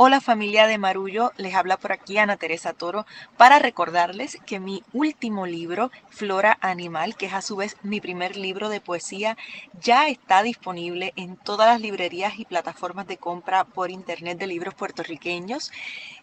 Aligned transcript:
Hola 0.00 0.20
familia 0.20 0.68
de 0.68 0.78
Marullo, 0.78 1.32
les 1.38 1.56
habla 1.56 1.76
por 1.76 1.90
aquí 1.90 2.18
Ana 2.18 2.36
Teresa 2.36 2.72
Toro 2.72 3.04
para 3.36 3.58
recordarles 3.58 4.38
que 4.46 4.60
mi 4.60 4.84
último 4.92 5.44
libro, 5.44 5.90
Flora 6.08 6.56
Animal, 6.60 7.16
que 7.16 7.26
es 7.26 7.32
a 7.32 7.42
su 7.42 7.56
vez 7.56 7.76
mi 7.82 8.00
primer 8.00 8.36
libro 8.36 8.68
de 8.68 8.80
poesía, 8.80 9.36
ya 9.82 10.06
está 10.06 10.44
disponible 10.44 11.12
en 11.16 11.36
todas 11.36 11.66
las 11.66 11.80
librerías 11.80 12.38
y 12.38 12.44
plataformas 12.44 13.08
de 13.08 13.16
compra 13.16 13.64
por 13.64 13.90
internet 13.90 14.38
de 14.38 14.46
libros 14.46 14.74
puertorriqueños. 14.74 15.72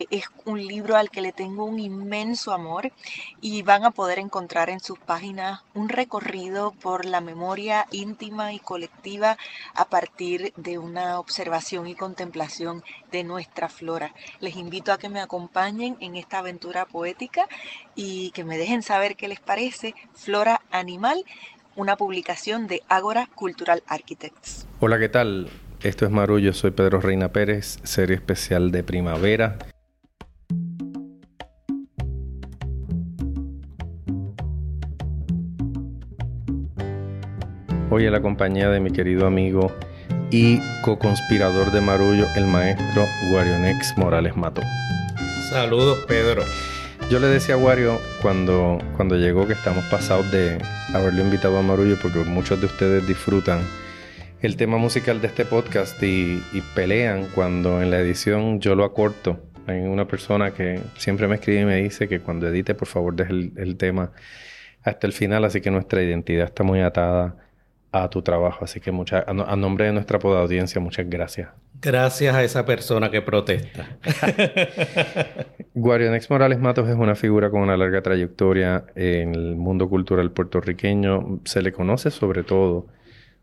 Es 0.10 0.23
un 0.46 0.66
libro 0.66 0.96
al 0.96 1.10
que 1.10 1.20
le 1.20 1.34
tengo 1.34 1.66
un 1.66 1.78
inmenso 1.78 2.54
amor 2.54 2.94
y 3.42 3.62
van 3.64 3.84
a 3.84 3.92
poder 3.92 4.20
encontrar 4.20 4.70
en 4.70 4.80
sus 4.80 5.00
páginas 5.00 5.64
un 5.73 5.89
recorrido 5.89 6.71
por 6.71 7.04
la 7.04 7.20
memoria 7.20 7.88
íntima 7.92 8.54
y 8.54 8.60
colectiva 8.60 9.38
a 9.73 9.84
partir 9.84 10.54
de 10.55 10.78
una 10.78 11.20
observación 11.20 11.88
y 11.88 11.96
contemplación 11.96 12.86
de 13.16 13.23
nuestra 13.23 13.70
flora. 13.70 14.13
Les 14.41 14.57
invito 14.57 14.91
a 14.91 14.98
que 14.98 15.07
me 15.07 15.21
acompañen 15.21 15.95
en 16.02 16.17
esta 16.17 16.40
aventura 16.40 16.85
poética 16.85 17.48
y 17.95 18.31
que 18.31 18.44
me 18.44 18.57
dejen 18.57 18.81
saber 18.81 19.16
qué 19.16 19.30
les 19.30 19.40
parece 19.40 19.95
Flora 20.13 20.62
Animal, 20.70 21.23
una 21.77 21.95
publicación 21.95 22.67
de 22.67 22.81
Ágora 22.90 23.30
Cultural 23.34 23.84
Architects. 23.88 24.67
Hola, 24.81 24.99
¿qué 24.99 25.07
tal? 25.07 25.49
Esto 25.81 26.04
es 26.04 26.12
Marullo, 26.12 26.52
soy 26.52 26.71
Pedro 26.71 26.99
Reina 26.99 27.30
Pérez, 27.30 27.80
serie 27.84 28.16
especial 28.16 28.71
de 28.71 28.84
primavera. 28.84 29.57
Hoy 37.90 38.05
en 38.05 38.12
la 38.12 38.21
compañía 38.21 38.70
de 38.70 38.82
mi 38.82 38.91
querido 38.91 39.26
amigo 39.26 39.71
y 40.31 40.59
co-conspirador 40.81 41.71
de 41.71 41.81
Marullo, 41.81 42.25
el 42.35 42.45
maestro 42.45 43.05
Guarionex 43.31 43.97
Morales 43.97 44.35
Mato. 44.35 44.61
Saludos, 45.49 46.05
Pedro. 46.07 46.43
Yo 47.09 47.20
le 47.20 47.27
decía 47.27 47.55
a 47.55 47.57
Wario 47.57 47.99
cuando, 48.21 48.79
cuando 48.95 49.15
llegó 49.15 49.45
que 49.48 49.54
estamos 49.54 49.85
pasados 49.85 50.32
de 50.32 50.57
haberlo 50.93 51.21
invitado 51.21 51.57
a 51.57 51.62
Marullo 51.62 51.95
porque 52.01 52.20
muchos 52.20 52.59
de 52.59 52.65
ustedes 52.65 53.07
disfrutan 53.07 53.59
el 54.41 54.57
tema 54.57 54.77
musical 54.77 55.21
de 55.21 55.27
este 55.27 55.45
podcast 55.45 56.01
y, 56.01 56.41
pelean 56.73 57.27
cuando 57.35 57.82
en 57.82 57.91
la 57.91 57.99
edición 57.99 58.60
yo 58.60 58.76
lo 58.76 58.84
acorto. 58.84 59.39
Hay 59.67 59.82
una 59.82 60.07
persona 60.07 60.51
que 60.51 60.79
siempre 60.98 61.27
me 61.27 61.35
escribe 61.35 61.62
y 61.62 61.65
me 61.65 61.76
dice 61.77 62.07
que 62.07 62.20
cuando 62.20 62.48
edite 62.48 62.76
por 62.76 62.87
favor 62.87 63.15
deje 63.15 63.32
el, 63.32 63.54
el 63.57 63.77
tema 63.77 64.12
hasta 64.84 65.07
el 65.07 65.13
final, 65.13 65.45
así 65.45 65.62
que 65.62 65.72
nuestra 65.72 66.01
identidad 66.03 66.45
está 66.45 66.63
muy 66.63 66.81
atada 66.81 67.44
a 68.03 68.09
tu 68.09 68.22
trabajo. 68.22 68.66
Así 68.66 68.81
que 68.81 68.91
mucha, 68.91 69.24
a, 69.25 69.56
nombre 69.56 69.85
de 69.85 69.94
nuestra 69.94 70.19
poda 70.19 70.41
audiencia, 70.41 70.81
muchas 70.81 71.09
gracias. 71.09 71.50
Gracias 71.81 72.35
a 72.35 72.44
esa 72.44 72.66
persona 72.66 73.09
que 73.09 73.22
protesta. 73.22 73.88
Guarionex 75.74 76.29
Morales 76.29 76.59
Matos 76.59 76.90
es 76.90 76.96
una 76.96 77.16
figura 77.16 77.50
con 77.50 77.62
una 77.62 77.78
larga 77.78 78.01
trayectoria 78.01 78.85
en 78.96 79.34
el 79.34 79.56
mundo 79.56 79.88
cultural 79.88 80.31
puertorriqueño. 80.31 81.40
Se 81.46 81.62
le 81.62 81.72
conoce 81.72 82.12
sobre 82.12 82.44
todo 82.44 82.88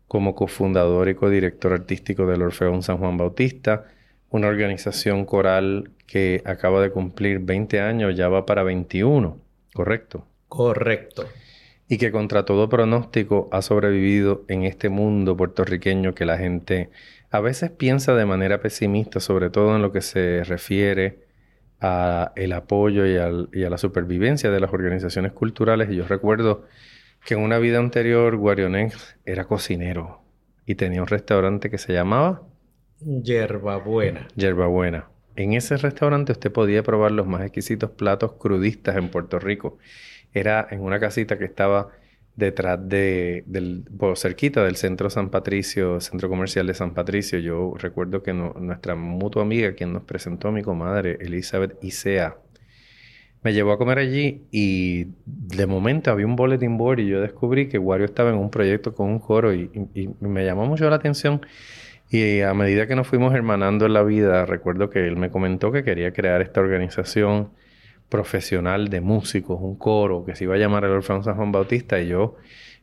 como 0.07 0.35
cofundador 0.35 1.09
y 1.09 1.15
codirector 1.15 1.73
artístico 1.73 2.27
del 2.27 2.43
Orfeón 2.43 2.83
San 2.83 2.97
Juan 2.97 3.17
Bautista, 3.17 3.85
una 4.29 4.47
organización 4.47 5.25
coral 5.25 5.89
que 6.05 6.43
acaba 6.45 6.81
de 6.81 6.91
cumplir 6.91 7.39
20 7.39 7.81
años, 7.81 8.15
ya 8.15 8.29
va 8.29 8.45
para 8.45 8.61
21, 8.61 9.39
¿correcto? 9.73 10.27
Correcto 10.47 11.25
y 11.87 11.97
que 11.97 12.11
contra 12.11 12.45
todo 12.45 12.69
pronóstico 12.69 13.49
ha 13.51 13.61
sobrevivido 13.61 14.45
en 14.47 14.63
este 14.63 14.89
mundo 14.89 15.35
puertorriqueño 15.35 16.15
que 16.15 16.25
la 16.25 16.37
gente 16.37 16.89
a 17.29 17.39
veces 17.39 17.71
piensa 17.71 18.15
de 18.15 18.25
manera 18.25 18.61
pesimista, 18.61 19.19
sobre 19.19 19.49
todo 19.49 19.75
en 19.75 19.81
lo 19.81 19.91
que 19.91 20.01
se 20.01 20.43
refiere 20.43 21.23
a 21.81 22.31
el 22.35 22.53
apoyo 22.53 23.05
y, 23.05 23.17
a 23.17 23.69
la 23.69 23.77
supervivencia 23.77 24.51
de 24.51 24.59
las 24.59 24.71
organizaciones 24.71 25.33
culturales. 25.33 25.89
Y 25.89 25.95
yo 25.95 26.07
recuerdo 26.07 26.65
que 27.25 27.33
en 27.33 27.41
una 27.41 27.57
vida 27.57 27.79
anterior 27.79 28.37
Guarionex 28.37 29.17
era 29.25 29.45
cocinero 29.45 30.21
y 30.65 30.75
tenía 30.75 31.01
un 31.01 31.07
restaurante 31.07 31.69
que 31.69 31.77
se 31.77 31.93
llamaba 31.93 32.43
Yerbabuena. 32.99 34.27
Yerbabuena. 34.35 35.09
En 35.35 35.53
ese 35.53 35.77
restaurante 35.77 36.31
usted 36.31 36.51
podía 36.51 36.83
probar 36.83 37.11
los 37.11 37.27
más 37.27 37.41
exquisitos 37.41 37.89
platos 37.89 38.33
crudistas 38.33 38.95
en 38.95 39.09
Puerto 39.09 39.39
Rico 39.39 39.79
era 40.33 40.67
en 40.71 40.81
una 40.81 40.99
casita 40.99 41.37
que 41.37 41.45
estaba 41.45 41.89
detrás 42.35 42.79
de, 42.89 43.43
del, 43.45 43.85
cerquita 44.15 44.63
del 44.63 44.75
centro 44.75 45.09
San 45.09 45.29
Patricio, 45.29 46.01
centro 46.01 46.29
comercial 46.29 46.65
de 46.67 46.73
San 46.73 46.93
Patricio. 46.93 47.39
Yo 47.39 47.73
recuerdo 47.77 48.23
que 48.23 48.33
nuestra 48.33 48.95
mutua 48.95 49.43
amiga, 49.43 49.73
quien 49.73 49.93
nos 49.93 50.03
presentó 50.03 50.47
a 50.47 50.51
mi 50.51 50.63
comadre, 50.63 51.17
Elizabeth 51.21 51.77
Isea, 51.83 52.37
me 53.43 53.53
llevó 53.53 53.73
a 53.73 53.77
comer 53.77 53.99
allí 53.99 54.43
y 54.51 55.07
de 55.25 55.65
momento 55.67 56.09
había 56.09 56.25
un 56.25 56.35
bulletin 56.35 56.77
board 56.77 56.99
y 56.99 57.09
yo 57.09 57.19
descubrí 57.19 57.67
que 57.67 57.77
Wario 57.77 58.05
estaba 58.05 58.29
en 58.29 58.37
un 58.37 58.49
proyecto 58.49 58.95
con 58.95 59.09
un 59.09 59.19
coro 59.19 59.53
y, 59.53 59.69
y 59.93 60.09
me 60.21 60.45
llamó 60.45 60.65
mucho 60.65 60.89
la 60.89 60.95
atención. 60.95 61.41
Y 62.09 62.41
a 62.41 62.53
medida 62.53 62.87
que 62.87 62.95
nos 62.95 63.07
fuimos 63.07 63.33
hermanando 63.33 63.85
en 63.85 63.93
la 63.93 64.03
vida, 64.03 64.45
recuerdo 64.45 64.89
que 64.89 65.07
él 65.07 65.17
me 65.17 65.29
comentó 65.29 65.71
que 65.71 65.83
quería 65.83 66.13
crear 66.13 66.41
esta 66.41 66.61
organización 66.61 67.49
profesional 68.13 68.89
de 68.89 69.01
músicos, 69.01 69.57
un 69.59 69.75
coro 69.75 70.23
que 70.23 70.35
se 70.35 70.43
iba 70.43 70.53
a 70.53 70.59
llamar 70.59 70.85
el 70.85 70.91
Orfeón 70.91 71.23
San 71.23 71.35
Juan 71.35 71.51
Bautista 71.51 71.99
y 71.99 72.09
yo 72.09 72.35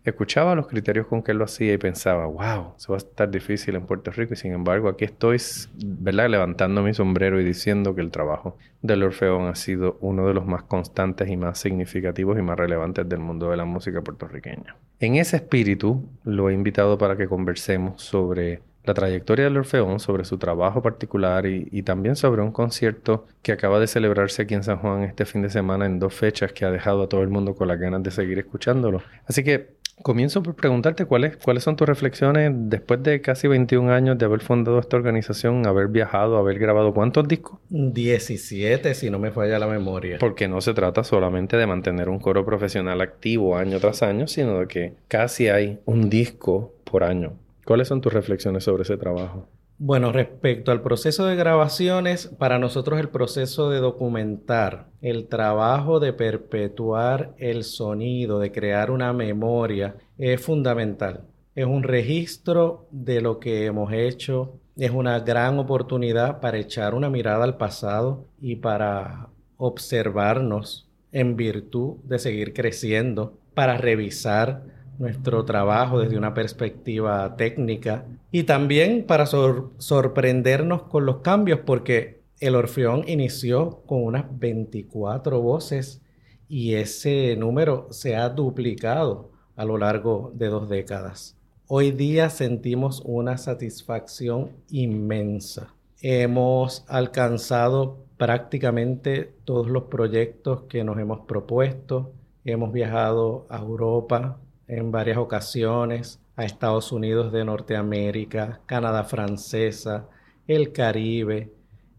escuchaba 0.05 0.57
los 0.57 0.67
criterios 0.67 1.07
con 1.07 1.23
que 1.23 1.31
él 1.31 1.39
lo 1.39 1.45
hacía 1.45 1.73
y 1.73 1.79
pensaba, 1.79 2.27
wow, 2.27 2.75
eso 2.77 2.93
va 2.93 2.97
a 2.97 2.99
estar 2.99 3.31
difícil 3.31 3.77
en 3.77 3.87
Puerto 3.87 4.11
Rico 4.11 4.35
y 4.35 4.37
sin 4.37 4.53
embargo 4.53 4.89
aquí 4.89 5.05
estoy, 5.05 5.37
¿verdad?, 5.85 6.31
levantando 6.31 6.83
mi 6.83 6.95
sombrero 6.95 7.41
y 7.41 7.45
diciendo 7.45 7.95
que 7.95 8.01
el 8.01 8.11
trabajo 8.11 8.57
del 8.83 9.05
Orfeón 9.05 9.47
ha 9.47 9.55
sido 9.55 9.99
uno 10.01 10.27
de 10.27 10.35
los 10.35 10.47
más 10.47 10.65
constantes 10.65 11.29
y 11.29 11.37
más 11.37 11.61
significativos 11.61 12.37
y 12.37 12.43
más 12.43 12.59
relevantes 12.59 13.09
del 13.09 13.21
mundo 13.21 13.51
de 13.51 13.57
la 13.57 13.67
música 13.67 14.03
puertorriqueña. 14.03 14.75
En 14.99 15.15
ese 15.15 15.37
espíritu 15.37 16.09
lo 16.25 16.51
he 16.51 16.55
invitado 16.55 16.99
para 16.99 17.17
que 17.17 17.29
conversemos 17.29 18.03
sobre 18.03 18.63
la 18.91 18.95
trayectoria 18.95 19.45
del 19.45 19.57
Orfeón, 19.57 20.01
sobre 20.01 20.25
su 20.25 20.37
trabajo 20.37 20.83
particular 20.83 21.47
y, 21.47 21.83
también 21.83 22.17
sobre 22.17 22.43
un 22.43 22.53
concierto 22.53 23.27
que 23.43 23.53
acaba 23.53 23.79
de 23.81 23.87
celebrarse 23.87 24.43
aquí 24.43 24.55
en 24.55 24.63
San 24.63 24.79
Juan 24.79 25.03
este 25.03 25.25
fin 25.25 25.43
de 25.43 25.49
semana 25.49 25.87
en 25.87 25.99
dos 25.99 26.13
fechas 26.13 26.53
que 26.53 26.65
ha 26.65 26.71
dejado 26.71 27.05
a 27.05 27.09
todo 27.09 27.23
el 27.23 27.29
mundo 27.29 27.55
con 27.55 27.69
las 27.69 27.79
ganas 27.79 28.03
de 28.03 28.11
seguir 28.11 28.39
escuchándolo. 28.39 29.03
Así 29.27 29.43
que 29.45 29.81
comienzo 30.03 30.43
por 30.43 30.55
preguntarte 30.55 31.05
cuáles, 31.05 31.37
cuáles 31.37 31.63
son 31.63 31.77
tus 31.77 31.89
reflexiones 31.89 32.53
después 32.55 33.03
de 33.03 33.21
casi 33.21 33.49
21 33.49 33.93
años 33.93 34.19
de 34.19 34.25
haber 34.25 34.41
fundado 34.41 34.79
esta 34.79 34.97
organización, 34.97 35.67
haber 35.67 35.89
viajado, 35.89 36.37
haber 36.37 36.59
grabado 36.59 36.93
cuántos 36.93 37.29
discos? 37.29 37.61
17, 37.69 38.95
si 38.95 39.11
no 39.11 39.19
me 39.19 39.31
falla 39.31 39.59
la 39.59 39.67
memoria. 39.67 40.19
Porque 40.19 40.49
no 40.49 40.61
se 40.61 40.75
trata 40.75 41.05
solamente 41.05 41.57
de 41.57 41.67
mantener 41.67 42.09
un 42.09 42.19
coro 42.19 42.45
profesional 42.45 43.01
activo 43.01 43.57
año 43.57 43.79
tras 43.79 44.03
año, 44.03 44.27
sino 44.27 44.59
de 44.61 44.67
que 44.67 44.95
casi 45.09 45.49
hay 45.49 45.79
un 45.85 46.11
disco 46.11 46.73
por 46.85 47.05
año. 47.05 47.35
¿Cuáles 47.65 47.89
son 47.89 48.01
tus 48.01 48.13
reflexiones 48.13 48.65
sobre 48.65 48.83
ese 48.83 48.97
trabajo? 48.97 49.49
Bueno, 49.83 50.13
respecto 50.13 50.73
al 50.73 50.83
proceso 50.83 51.25
de 51.25 51.37
grabaciones, 51.37 52.27
para 52.27 52.59
nosotros 52.59 53.01
el 53.01 53.09
proceso 53.09 53.71
de 53.71 53.79
documentar, 53.79 54.89
el 55.01 55.27
trabajo 55.27 56.01
de 56.01 56.13
perpetuar 56.13 57.35
el 57.39 57.65
sonido, 57.65 58.41
de 58.41 58.53
crear 58.53 58.91
una 58.91 59.15
memoria, 59.15 59.97
es 60.19 60.39
fundamental. 60.43 61.23
Es 61.55 61.65
un 61.65 61.83
registro 61.83 62.89
de 62.91 63.23
lo 63.23 63.41
que 63.41 63.65
hemos 63.65 63.91
hecho, 63.95 64.61
es 64.77 64.91
una 64.91 65.19
gran 65.21 65.59
oportunidad 65.59 66.41
para 66.41 66.59
echar 66.59 66.95
una 66.95 67.09
mirada 67.09 67.45
al 67.45 67.57
pasado 67.57 68.27
y 68.39 68.57
para 68.57 69.29
observarnos 69.57 70.91
en 71.11 71.37
virtud 71.37 71.97
de 72.05 72.19
seguir 72.19 72.53
creciendo, 72.53 73.39
para 73.55 73.79
revisar 73.79 74.63
nuestro 75.01 75.47
trabajo 75.47 75.99
desde 75.99 76.19
una 76.19 76.35
perspectiva 76.35 77.35
técnica 77.37 78.05
y 78.31 78.43
también 78.43 79.07
para 79.07 79.25
sorprendernos 79.25 80.83
con 80.83 81.07
los 81.07 81.17
cambios 81.19 81.61
porque 81.65 82.21
el 82.39 82.55
Orfeón 82.55 83.09
inició 83.09 83.81
con 83.87 84.05
unas 84.05 84.27
24 84.39 85.41
voces 85.41 86.03
y 86.49 86.75
ese 86.75 87.35
número 87.37 87.89
se 87.91 88.15
ha 88.15 88.29
duplicado 88.29 89.31
a 89.57 89.65
lo 89.65 89.79
largo 89.79 90.33
de 90.35 90.49
dos 90.49 90.69
décadas. 90.69 91.35
Hoy 91.67 91.93
día 91.93 92.29
sentimos 92.29 93.01
una 93.03 93.39
satisfacción 93.39 94.51
inmensa. 94.69 95.75
Hemos 96.03 96.85
alcanzado 96.89 98.05
prácticamente 98.19 99.33
todos 99.45 99.69
los 99.69 99.85
proyectos 99.85 100.65
que 100.69 100.85
nos 100.85 100.99
hemos 100.99 101.21
propuesto. 101.21 102.13
Hemos 102.45 102.73
viajado 102.73 103.47
a 103.49 103.61
Europa, 103.61 104.39
en 104.71 104.93
varias 104.93 105.19
ocasiones 105.19 106.21
a 106.37 106.45
Estados 106.45 106.93
Unidos 106.93 107.33
de 107.33 107.45
Norteamérica, 107.45 108.61
Canadá 108.67 109.03
francesa, 109.03 110.07
el 110.47 110.73
Caribe, 110.73 111.53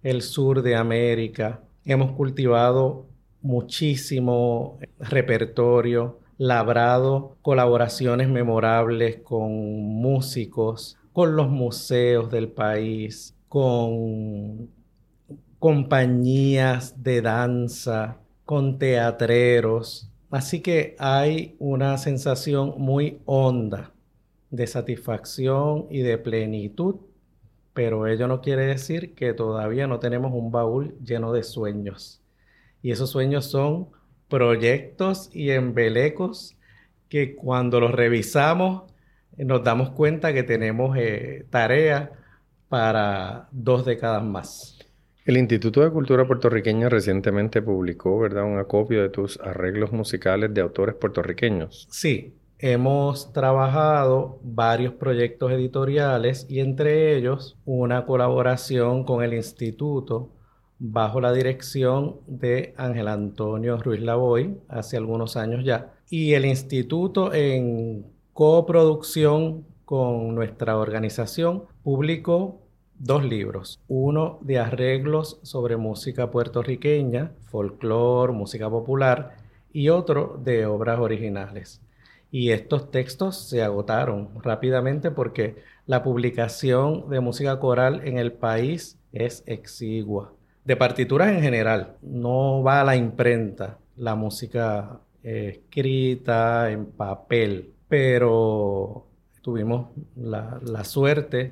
el 0.04 0.22
sur 0.22 0.62
de 0.62 0.76
América. 0.76 1.60
Hemos 1.84 2.14
cultivado 2.14 3.08
muchísimo 3.42 4.80
repertorio, 5.00 6.20
labrado 6.38 7.36
colaboraciones 7.42 8.30
memorables 8.30 9.18
con 9.18 9.52
músicos, 9.52 10.98
con 11.12 11.36
los 11.36 11.50
museos 11.50 12.32
del 12.32 12.48
país, 12.48 13.36
con 13.50 14.70
compañías 15.60 17.04
de 17.04 17.22
danza, 17.22 18.18
con 18.46 18.80
teatreros. 18.80 20.10
Así 20.32 20.62
que 20.62 20.96
hay 20.98 21.56
una 21.60 21.98
sensación 21.98 22.76
muy 22.78 23.20
honda 23.26 23.92
de 24.50 24.66
satisfacción 24.66 25.88
y 25.90 26.02
de 26.02 26.18
plenitud, 26.18 26.96
pero 27.74 28.08
ello 28.08 28.28
no 28.28 28.42
quiere 28.42 28.66
decir 28.66 29.14
que 29.14 29.34
todavía 29.34 29.88
no 29.88 30.00
tenemos 30.00 30.32
un 30.34 30.52
baúl 30.52 30.96
lleno 31.04 31.34
de 31.34 31.44
sueños. 31.44 32.22
Y 32.82 32.92
esos 32.92 33.10
sueños 33.12 33.46
son 33.46 33.90
proyectos 34.30 35.30
y 35.34 35.52
embelecos 35.52 36.56
que 37.10 37.36
cuando 37.36 37.82
los 37.82 37.92
revisamos 37.92 38.84
nos 39.38 39.64
damos 39.64 39.92
cuenta 39.92 40.34
que 40.34 40.44
tenemos 40.44 40.98
eh, 40.98 41.46
tarea 41.50 42.12
para 42.70 43.50
dos 43.52 43.86
décadas 43.86 44.24
más. 44.24 44.81
El 45.32 45.38
Instituto 45.38 45.80
de 45.80 45.92
Cultura 45.92 46.28
Puertorriqueña 46.28 46.90
recientemente 46.90 47.62
publicó, 47.62 48.20
¿verdad?, 48.20 48.44
un 48.44 48.60
acopio 48.60 49.02
de 49.02 49.08
tus 49.08 49.40
arreglos 49.40 49.94
musicales 49.94 50.54
de 50.54 50.60
autores 50.60 50.94
puertorriqueños. 50.96 51.88
Sí, 51.90 52.34
hemos 52.60 53.32
trabajado 53.32 54.42
varios 54.44 54.94
proyectos 54.96 55.54
editoriales 55.54 56.46
y 56.50 56.60
entre 56.60 57.16
ellos 57.16 57.58
una 57.64 58.06
colaboración 58.06 59.06
con 59.06 59.24
el 59.24 59.34
instituto 59.34 60.34
bajo 60.80 61.22
la 61.22 61.32
dirección 61.32 62.18
de 62.28 62.74
Ángel 62.76 63.08
Antonio 63.08 63.78
Ruiz 63.78 64.02
Lavoy 64.02 64.58
hace 64.68 64.98
algunos 64.98 65.38
años 65.38 65.64
ya. 65.64 65.94
Y 66.10 66.34
el 66.34 66.44
instituto 66.44 67.34
en 67.34 68.06
coproducción 68.34 69.64
con 69.86 70.36
nuestra 70.36 70.76
organización 70.78 71.64
publicó 71.84 72.61
dos 73.04 73.24
libros. 73.24 73.80
Uno 73.88 74.40
de 74.42 74.60
arreglos 74.60 75.40
sobre 75.44 75.78
música 75.78 76.30
puertorriqueña, 76.32 77.32
folclore, 77.50 78.34
música 78.34 78.70
popular, 78.70 79.38
y 79.74 79.90
otro 79.90 80.40
de 80.44 80.66
obras 80.66 81.00
originales. 81.00 81.82
Y 82.30 82.52
estos 82.52 82.92
textos 82.92 83.50
se 83.50 83.64
agotaron 83.64 84.30
rápidamente 84.42 85.12
porque 85.12 85.58
la 85.86 86.04
publicación 86.04 87.10
de 87.10 87.20
música 87.20 87.60
coral 87.60 88.02
en 88.06 88.18
el 88.18 88.32
país 88.32 88.98
es 89.12 89.44
exigua 89.46 90.34
de 90.64 90.76
partituras 90.76 91.30
en 91.30 91.42
general. 91.42 91.96
No 92.02 92.64
va 92.64 92.82
a 92.82 92.84
la 92.84 92.96
imprenta 92.96 93.78
la 93.98 94.16
música 94.16 95.00
eh, 95.24 95.60
escrita 95.60 96.72
en 96.72 96.86
papel, 96.86 97.74
pero 97.88 99.06
tuvimos 99.42 99.88
la, 100.16 100.60
la, 100.64 100.84
suerte 100.84 101.52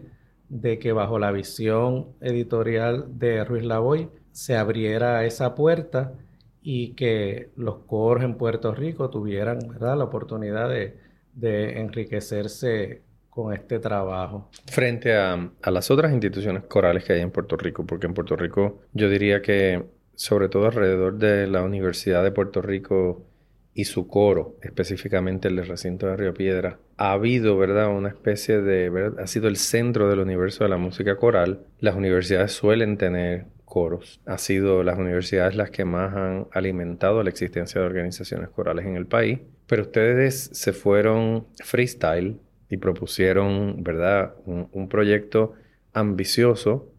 de 0.50 0.80
que 0.80 0.92
bajo 0.92 1.20
la 1.20 1.32
visión 1.32 2.08
editorial 2.22 3.20
de 3.20 3.44
Ruiz 3.46 3.64
Lavoy 3.64 4.10
se 4.32 4.58
abriera 4.58 5.26
esa 5.26 5.56
puerta 5.56 6.14
y 6.62 6.94
que 6.94 7.50
los 7.56 7.80
coros 7.80 8.24
en 8.24 8.36
Puerto 8.36 8.74
Rico 8.74 9.10
tuvieran 9.10 9.60
la 9.80 10.04
oportunidad 10.04 10.70
de, 10.70 11.80
enriquecerse 11.80 13.02
con 13.30 13.54
este 13.54 13.80
trabajo. 13.80 14.50
Frente 14.66 15.16
a, 15.16 15.52
las 15.72 15.90
otras 15.90 16.12
instituciones 16.12 16.64
corales 16.64 17.06
que 17.06 17.14
hay 17.14 17.22
en 17.22 17.32
Puerto 17.32 17.56
Rico, 17.56 17.86
porque 17.86 18.08
en 18.08 18.14
Puerto 18.14 18.36
Rico 18.36 18.82
yo 18.94 19.10
diría 19.10 19.42
que 19.42 19.86
sobre 20.16 20.50
todo 20.50 20.66
alrededor 20.66 21.18
de 21.18 21.48
la 21.48 21.64
Universidad 21.64 22.24
de 22.24 22.32
Puerto 22.32 22.62
Rico 22.62 23.26
y 23.74 23.86
su 23.86 24.08
coro, 24.08 24.58
específicamente 24.62 25.48
el 25.48 25.66
recinto 25.66 26.08
de 26.08 26.18
Río 26.18 26.34
Piedra, 26.34 26.78
ha 27.00 27.14
habido, 27.14 27.58
¿verdad? 27.58 27.88
Una 27.96 28.10
especie 28.10 28.60
de, 28.60 29.14
ha 29.18 29.26
sido 29.26 29.48
el 29.48 29.56
centro 29.56 30.10
del 30.10 30.20
universo 30.20 30.66
de 30.66 30.70
la 30.70 30.76
música 30.76 31.16
coral. 31.16 31.62
Las 31.80 31.96
universidades 31.96 32.52
suelen 32.52 32.98
tener 32.98 33.46
coros. 33.64 34.20
Ha 34.26 34.38
sido 34.38 34.84
las 34.84 35.00
universidades 35.00 35.56
las 35.56 35.72
que 35.72 35.86
más 35.86 36.14
han 36.14 36.48
alimentado 36.52 37.24
la 37.24 37.30
existencia 37.30 37.80
de 37.80 37.88
organizaciones 37.88 38.50
corales 38.50 38.86
en 38.86 38.98
el 38.98 39.06
país. 39.06 39.40
Pero 39.66 39.84
ustedes 39.84 40.50
se 40.52 40.74
fueron 40.74 41.48
freestyle 41.64 42.38
y 42.70 42.76
propusieron, 42.76 43.82
¿verdad?, 43.82 44.34
un, 44.46 44.90
proyecto 44.90 45.54
ambicioso 45.94 46.92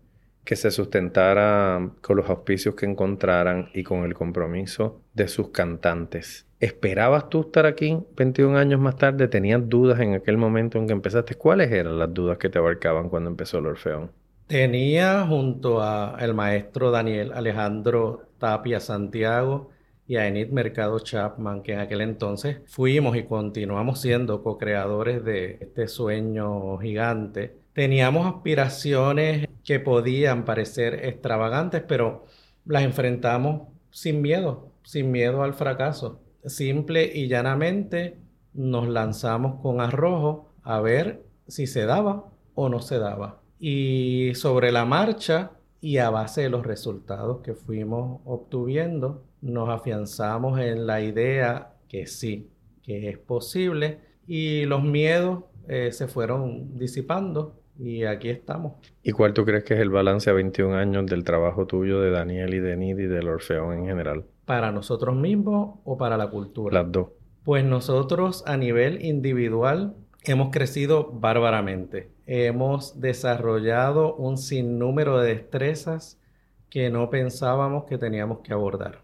que 0.44 0.56
se 0.56 0.70
sustentara 0.70 1.90
con 2.00 2.16
los 2.16 2.30
auspicios 2.30 2.74
que 2.74 2.86
encontraran 2.86 3.68
y 3.74 3.82
con 3.82 4.04
el 4.04 4.14
compromiso 4.14 5.02
de 5.12 5.28
sus 5.28 5.50
cantantes. 5.50 6.46
¿Esperabas 6.60 7.30
tú 7.30 7.40
estar 7.40 7.64
aquí 7.64 7.98
21 8.16 8.58
años 8.58 8.78
más 8.78 8.96
tarde? 8.96 9.28
¿Tenías 9.28 9.66
dudas 9.66 9.98
en 10.00 10.12
aquel 10.12 10.36
momento 10.36 10.76
en 10.76 10.86
que 10.86 10.92
empezaste? 10.92 11.34
¿Cuáles 11.34 11.72
eran 11.72 11.98
las 11.98 12.12
dudas 12.12 12.36
que 12.36 12.50
te 12.50 12.58
abarcaban 12.58 13.08
cuando 13.08 13.30
empezó 13.30 13.58
el 13.58 13.66
Orfeón? 13.66 14.10
Tenía 14.46 15.26
junto 15.26 15.80
a 15.80 16.18
el 16.20 16.34
maestro 16.34 16.90
Daniel 16.90 17.32
Alejandro 17.32 18.26
Tapia 18.38 18.78
Santiago 18.78 19.70
y 20.06 20.16
a 20.16 20.26
Enid 20.26 20.50
Mercado 20.50 20.98
Chapman, 20.98 21.62
que 21.62 21.72
en 21.72 21.78
aquel 21.78 22.02
entonces 22.02 22.58
fuimos 22.66 23.16
y 23.16 23.22
continuamos 23.22 24.00
siendo 24.00 24.42
co-creadores 24.42 25.24
de 25.24 25.58
este 25.62 25.88
sueño 25.88 26.76
gigante. 26.76 27.56
Teníamos 27.72 28.26
aspiraciones 28.26 29.48
que 29.64 29.80
podían 29.80 30.44
parecer 30.44 31.06
extravagantes, 31.06 31.82
pero 31.88 32.26
las 32.66 32.82
enfrentamos 32.82 33.68
sin 33.90 34.20
miedo, 34.20 34.72
sin 34.82 35.10
miedo 35.10 35.42
al 35.42 35.54
fracaso. 35.54 36.20
Simple 36.44 37.10
y 37.14 37.28
llanamente 37.28 38.16
nos 38.54 38.88
lanzamos 38.88 39.60
con 39.60 39.80
arrojo 39.80 40.52
a 40.62 40.80
ver 40.80 41.22
si 41.46 41.66
se 41.66 41.84
daba 41.84 42.30
o 42.54 42.68
no 42.68 42.80
se 42.80 42.98
daba. 42.98 43.40
Y 43.58 44.32
sobre 44.34 44.72
la 44.72 44.84
marcha 44.84 45.52
y 45.80 45.98
a 45.98 46.10
base 46.10 46.42
de 46.42 46.50
los 46.50 46.66
resultados 46.66 47.40
que 47.42 47.54
fuimos 47.54 48.20
obtuviendo, 48.24 49.24
nos 49.40 49.68
afianzamos 49.68 50.60
en 50.60 50.86
la 50.86 51.00
idea 51.00 51.74
que 51.88 52.06
sí, 52.06 52.50
que 52.82 53.08
es 53.08 53.18
posible 53.18 53.98
y 54.26 54.64
los 54.64 54.82
miedos 54.82 55.44
eh, 55.68 55.92
se 55.92 56.08
fueron 56.08 56.78
disipando 56.78 57.60
y 57.78 58.04
aquí 58.04 58.28
estamos. 58.28 58.74
¿Y 59.02 59.12
cuál 59.12 59.32
tú 59.32 59.44
crees 59.44 59.64
que 59.64 59.74
es 59.74 59.80
el 59.80 59.88
balance 59.88 60.28
a 60.28 60.34
21 60.34 60.74
años 60.76 61.06
del 61.06 61.24
trabajo 61.24 61.66
tuyo 61.66 62.00
de 62.00 62.10
Daniel 62.10 62.52
y 62.54 62.60
de 62.60 62.76
Nid 62.76 62.98
y 62.98 63.06
del 63.06 63.28
Orfeón 63.28 63.78
en 63.78 63.86
general? 63.86 64.24
¿Para 64.50 64.72
nosotros 64.72 65.14
mismos 65.14 65.78
o 65.84 65.96
para 65.96 66.16
la 66.16 66.28
cultura? 66.28 66.82
Las 66.82 66.90
dos. 66.90 67.10
Pues 67.44 67.64
nosotros 67.64 68.42
a 68.48 68.56
nivel 68.56 69.04
individual 69.04 69.94
hemos 70.24 70.50
crecido 70.50 71.08
bárbaramente. 71.12 72.10
Hemos 72.26 73.00
desarrollado 73.00 74.16
un 74.16 74.38
sinnúmero 74.38 75.20
de 75.20 75.36
destrezas 75.36 76.20
que 76.68 76.90
no 76.90 77.10
pensábamos 77.10 77.84
que 77.84 77.96
teníamos 77.96 78.40
que 78.40 78.52
abordar. 78.52 79.02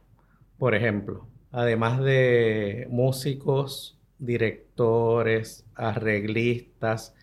Por 0.59 0.75
ejemplo, 0.75 1.28
además 1.52 2.00
de 2.00 2.88
músicos, 2.90 4.00
directores, 4.18 5.64
arreglistas 5.76 7.14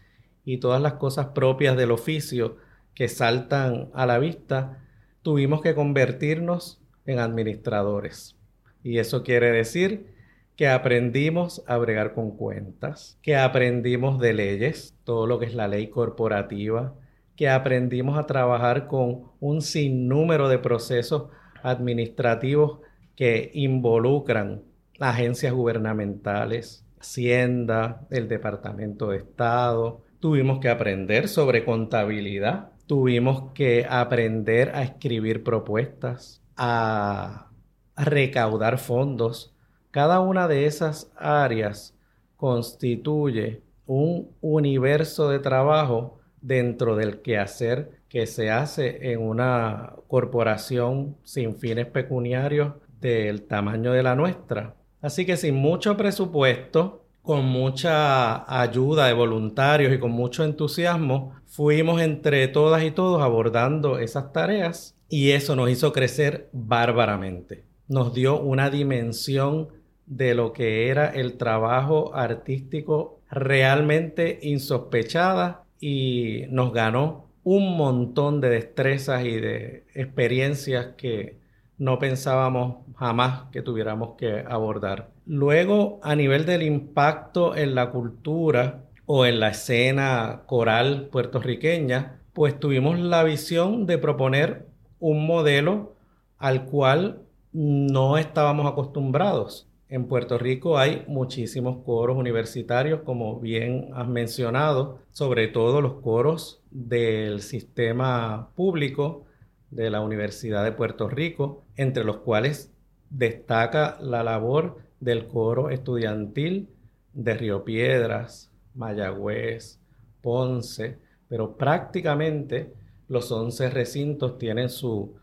y 0.46 0.60
todas 0.60 0.82
las 0.82 0.94
cosas 0.94 1.26
propias 1.36 1.76
del 1.76 1.92
oficio 1.92 2.56
que 2.94 3.10
saltan 3.10 3.90
a 3.94 4.06
la 4.06 4.18
vista, 4.18 4.82
tuvimos 5.24 5.62
que 5.62 5.76
convertirnos 5.76 6.83
en 7.06 7.20
administradores. 7.20 8.36
Y 8.84 8.98
eso 8.98 9.24
quiere 9.24 9.52
decir 9.52 10.14
que 10.56 10.68
aprendimos 10.68 11.64
a 11.68 11.78
bregar 11.78 12.14
con 12.14 12.32
cuentas, 12.38 13.18
que 13.22 13.36
aprendimos 13.36 14.20
de 14.20 14.34
leyes, 14.34 14.96
todo 15.04 15.26
lo 15.26 15.40
que 15.40 15.46
es 15.46 15.56
la 15.56 15.68
ley 15.68 15.88
corporativa, 15.88 16.94
que 17.36 17.50
aprendimos 17.50 18.18
a 18.18 18.28
trabajar 18.28 18.88
con 18.88 19.32
un 19.40 19.62
sinnúmero 19.62 20.50
de 20.50 20.60
procesos 20.60 21.30
administrativos 21.64 22.80
que 23.16 23.52
involucran 23.54 24.62
agencias 25.00 25.54
gubernamentales, 25.54 26.86
Hacienda, 27.00 28.08
el 28.12 28.28
Departamento 28.28 29.10
de 29.10 29.18
Estado. 29.18 30.02
Tuvimos 30.20 30.60
que 30.60 30.70
aprender 30.70 31.28
sobre 31.28 31.66
contabilidad, 31.66 32.70
tuvimos 32.86 33.52
que 33.54 33.86
aprender 33.90 34.70
a 34.74 34.84
escribir 34.84 35.44
propuestas, 35.44 36.43
a 36.58 37.50
recaudar 37.96 38.78
fondos. 38.78 39.54
Cada 39.92 40.20
una 40.20 40.48
de 40.48 40.66
esas 40.66 41.12
áreas 41.16 41.96
constituye 42.36 43.62
un 43.86 44.32
universo 44.42 45.30
de 45.30 45.40
trabajo 45.40 46.20
dentro 46.42 46.96
del 46.96 47.22
quehacer 47.22 48.02
que 48.10 48.28
se 48.28 48.52
hace 48.52 49.12
en 49.12 49.22
una 49.22 49.94
corporación 50.08 51.18
sin 51.24 51.56
fines 51.56 51.88
pecuniarios 51.88 52.74
del 53.00 53.44
tamaño 53.44 53.92
de 53.92 54.04
la 54.04 54.16
nuestra. 54.16 54.76
Así 55.02 55.26
que 55.26 55.38
sin 55.38 55.56
mucho 55.56 55.98
presupuesto, 55.98 57.06
con 57.22 57.46
mucha 57.46 58.62
ayuda 58.62 59.08
de 59.08 59.14
voluntarios 59.14 59.94
y 59.94 60.00
con 60.00 60.12
mucho 60.12 60.44
entusiasmo, 60.44 61.34
fuimos 61.46 62.02
entre 62.02 62.48
todas 62.50 62.84
y 62.84 62.92
todos 62.92 63.22
abordando 63.22 63.98
esas 64.00 64.34
tareas 64.34 64.93
y 65.14 65.34
eso 65.34 65.56
nos 65.56 65.70
hizo 65.70 65.94
crecer 65.94 66.50
bárbaramente. 66.54 67.66
Nos 67.88 68.16
dio 68.16 68.42
una 68.42 68.72
dimensión 68.72 69.68
de 70.08 70.34
lo 70.34 70.54
que 70.54 70.88
era 70.88 71.08
el 71.08 71.38
trabajo 71.38 72.16
artístico 72.16 73.20
realmente 73.30 74.40
insospechada 74.42 75.66
y 75.80 76.46
nos 76.50 76.74
ganó 76.74 77.28
un 77.44 77.78
montón 77.78 78.42
de 78.42 78.50
destrezas 78.50 79.24
y 79.24 79.40
de 79.40 79.86
experiencias 79.94 80.96
que 80.98 81.38
no 81.78 82.00
pensábamos 82.00 82.78
jamás 82.96 83.52
que 83.52 83.62
tuviéramos 83.62 84.16
que 84.18 84.44
abordar. 84.50 85.12
Luego, 85.28 86.00
a 86.02 86.16
nivel 86.16 86.48
del 86.48 86.64
impacto 86.64 87.56
en 87.56 87.76
la 87.76 87.92
cultura 87.92 88.86
o 89.06 89.28
en 89.28 89.40
la 89.40 89.50
escena 89.50 90.42
coral 90.48 91.10
puertorriqueña, 91.12 92.20
pues 92.34 92.60
tuvimos 92.60 92.98
la 92.98 93.24
visión 93.24 93.86
de 93.86 94.00
proponer 94.00 94.73
un 95.04 95.28
modelo 95.28 95.96
al 96.38 96.64
cual 96.64 97.24
no 97.52 98.18
estábamos 98.18 98.72
acostumbrados. 98.72 99.68
En 99.90 100.08
Puerto 100.08 100.38
Rico 100.38 100.78
hay 100.78 101.04
muchísimos 101.08 101.84
coros 101.84 102.18
universitarios, 102.18 103.02
como 103.02 103.38
bien 103.42 103.90
has 103.96 104.08
mencionado, 104.08 105.00
sobre 105.12 105.50
todo 105.50 105.82
los 105.82 105.96
coros 105.96 106.62
del 106.72 107.42
sistema 107.42 108.48
público 108.56 109.26
de 109.72 109.90
la 109.90 110.00
Universidad 110.00 110.64
de 110.64 110.72
Puerto 110.72 111.10
Rico, 111.10 111.66
entre 111.76 112.06
los 112.06 112.18
cuales 112.20 112.72
destaca 113.10 113.98
la 114.00 114.24
labor 114.24 114.78
del 115.02 115.28
coro 115.28 115.70
estudiantil 115.70 116.70
de 117.12 117.34
Río 117.34 117.66
Piedras, 117.66 118.50
Mayagüez, 118.74 119.82
Ponce, 120.22 120.98
pero 121.28 121.58
prácticamente 121.58 122.72
los 123.14 123.32
11 123.32 123.70
recintos 123.70 124.38
tienen 124.38 124.70
su, 124.70 125.16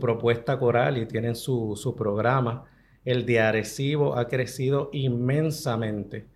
propuesta 0.00 0.58
coral 0.58 0.98
y 0.98 1.06
tienen 1.06 1.36
su, 1.36 1.74
su 1.76 1.94
programa 1.94 2.66
el 3.06 3.24
de 3.24 3.38
Arecibo 3.40 4.18
ha 4.18 4.26
crecido 4.26 4.90
inmensamente 4.92 6.26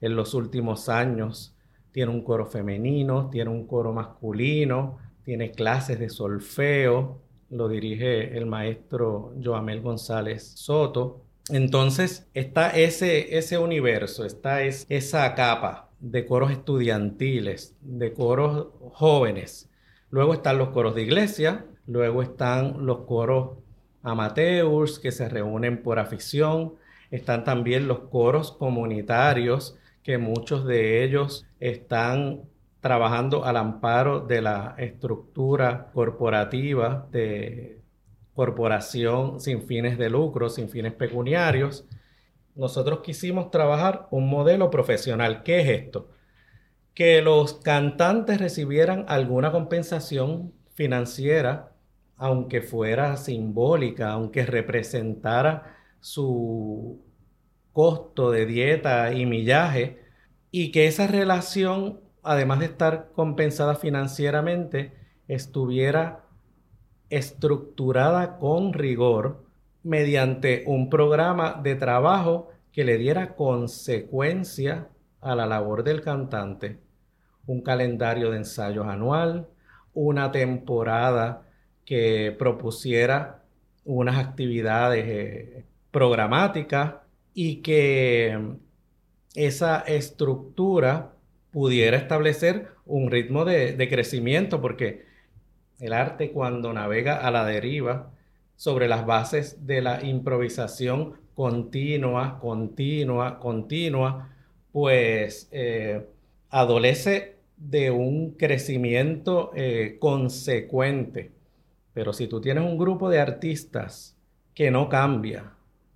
en 0.00 0.14
los 0.14 0.32
últimos 0.32 0.88
años. 0.88 1.56
Tiene 1.90 2.12
un 2.12 2.22
coro 2.22 2.46
femenino, 2.46 3.28
tiene 3.30 3.50
un 3.50 3.66
coro 3.66 3.92
masculino, 3.92 4.98
tiene 5.24 5.50
clases 5.50 5.98
de 5.98 6.08
solfeo, 6.08 7.20
lo 7.50 7.68
dirige 7.68 8.38
el 8.38 8.46
maestro 8.46 9.34
Joamel 9.42 9.80
González 9.80 10.52
Soto. 10.54 11.24
Entonces 11.50 12.28
está 12.32 12.70
ese, 12.70 13.36
ese 13.36 13.58
universo, 13.58 14.24
está 14.24 14.62
esa 14.62 15.34
capa 15.34 15.90
de 15.98 16.26
coros 16.26 16.52
estudiantiles, 16.52 17.74
de 17.80 18.12
coros 18.12 18.68
jóvenes. 18.92 19.69
Luego 20.10 20.34
están 20.34 20.58
los 20.58 20.70
coros 20.70 20.94
de 20.94 21.02
iglesia, 21.02 21.66
luego 21.86 22.22
están 22.22 22.86
los 22.86 23.00
coros 23.00 23.58
amateurs 24.02 24.98
que 24.98 25.12
se 25.12 25.28
reúnen 25.28 25.82
por 25.82 25.98
afición, 25.98 26.74
están 27.10 27.44
también 27.44 27.88
los 27.88 28.00
coros 28.00 28.52
comunitarios, 28.52 29.76
que 30.02 30.18
muchos 30.18 30.64
de 30.66 31.04
ellos 31.04 31.46
están 31.60 32.42
trabajando 32.80 33.44
al 33.44 33.56
amparo 33.56 34.20
de 34.20 34.40
la 34.40 34.74
estructura 34.78 35.90
corporativa 35.92 37.06
de 37.12 37.78
corporación 38.34 39.40
sin 39.40 39.62
fines 39.62 39.98
de 39.98 40.08
lucro, 40.08 40.48
sin 40.48 40.68
fines 40.70 40.94
pecuniarios. 40.94 41.84
Nosotros 42.54 43.00
quisimos 43.00 43.50
trabajar 43.50 44.08
un 44.10 44.28
modelo 44.28 44.70
profesional. 44.70 45.42
¿Qué 45.42 45.60
es 45.60 45.68
esto? 45.82 46.08
Que 46.94 47.22
los 47.22 47.54
cantantes 47.54 48.38
recibieran 48.40 49.04
alguna 49.08 49.52
compensación 49.52 50.52
financiera 50.74 51.70
aunque 52.20 52.60
fuera 52.60 53.16
simbólica, 53.16 54.12
aunque 54.12 54.44
representara 54.44 55.74
su 56.00 57.00
costo 57.72 58.30
de 58.30 58.44
dieta 58.44 59.14
y 59.14 59.24
millaje, 59.24 60.02
y 60.50 60.70
que 60.70 60.86
esa 60.86 61.06
relación, 61.06 62.00
además 62.22 62.58
de 62.58 62.66
estar 62.66 63.10
compensada 63.12 63.74
financieramente, 63.74 64.92
estuviera 65.28 66.26
estructurada 67.08 68.36
con 68.36 68.74
rigor 68.74 69.46
mediante 69.82 70.64
un 70.66 70.90
programa 70.90 71.58
de 71.62 71.74
trabajo 71.74 72.50
que 72.70 72.84
le 72.84 72.98
diera 72.98 73.34
consecuencia 73.34 74.88
a 75.20 75.34
la 75.34 75.46
labor 75.46 75.84
del 75.84 76.00
cantante, 76.00 76.78
un 77.46 77.62
calendario 77.62 78.30
de 78.30 78.38
ensayos 78.38 78.86
anual, 78.86 79.48
una 79.94 80.30
temporada 80.32 81.42
que 81.84 82.34
propusiera 82.38 83.42
unas 83.84 84.18
actividades 84.18 85.04
eh, 85.06 85.64
programáticas 85.90 86.94
y 87.34 87.56
que 87.56 88.38
mm, 88.38 88.56
esa 89.34 89.80
estructura 89.80 91.12
pudiera 91.50 91.96
establecer 91.96 92.68
un 92.86 93.10
ritmo 93.10 93.44
de, 93.44 93.72
de 93.76 93.88
crecimiento, 93.88 94.60
porque 94.60 95.04
el 95.80 95.92
arte 95.92 96.30
cuando 96.30 96.72
navega 96.72 97.16
a 97.16 97.30
la 97.30 97.44
deriva 97.44 98.12
sobre 98.56 98.88
las 98.88 99.06
bases 99.06 99.66
de 99.66 99.80
la 99.80 100.04
improvisación 100.04 101.14
continua, 101.34 102.38
continua, 102.38 103.38
continua, 103.38 104.28
pues 104.72 105.48
eh, 105.52 106.06
adolece 106.50 107.36
de 107.56 107.90
un 107.90 108.32
crecimiento 108.32 109.52
eh, 109.54 109.96
consecuente. 110.00 111.32
Pero 111.92 112.12
si 112.12 112.26
tú 112.26 112.40
tienes 112.40 112.64
un 112.64 112.78
grupo 112.78 113.10
de 113.10 113.20
artistas 113.20 114.16
que 114.54 114.70
no 114.70 114.88
cambia 114.88 115.52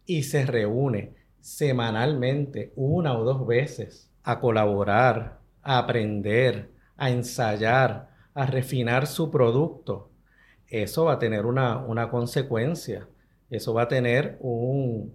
y 0.06 0.24
se 0.24 0.44
reúne 0.44 1.14
semanalmente 1.40 2.72
una 2.76 3.18
o 3.18 3.24
dos 3.24 3.46
veces 3.46 4.10
a 4.22 4.40
colaborar, 4.40 5.38
a 5.62 5.78
aprender, 5.78 6.70
a 6.96 7.10
ensayar, 7.10 8.08
a 8.34 8.46
refinar 8.46 9.06
su 9.06 9.30
producto, 9.30 10.10
eso 10.68 11.04
va 11.04 11.14
a 11.14 11.18
tener 11.18 11.46
una, 11.46 12.08
consecuencia, 12.10 13.06
eso 13.50 13.74
va 13.74 13.82
a 13.82 13.88
tener 13.88 14.38
un, 14.40 15.14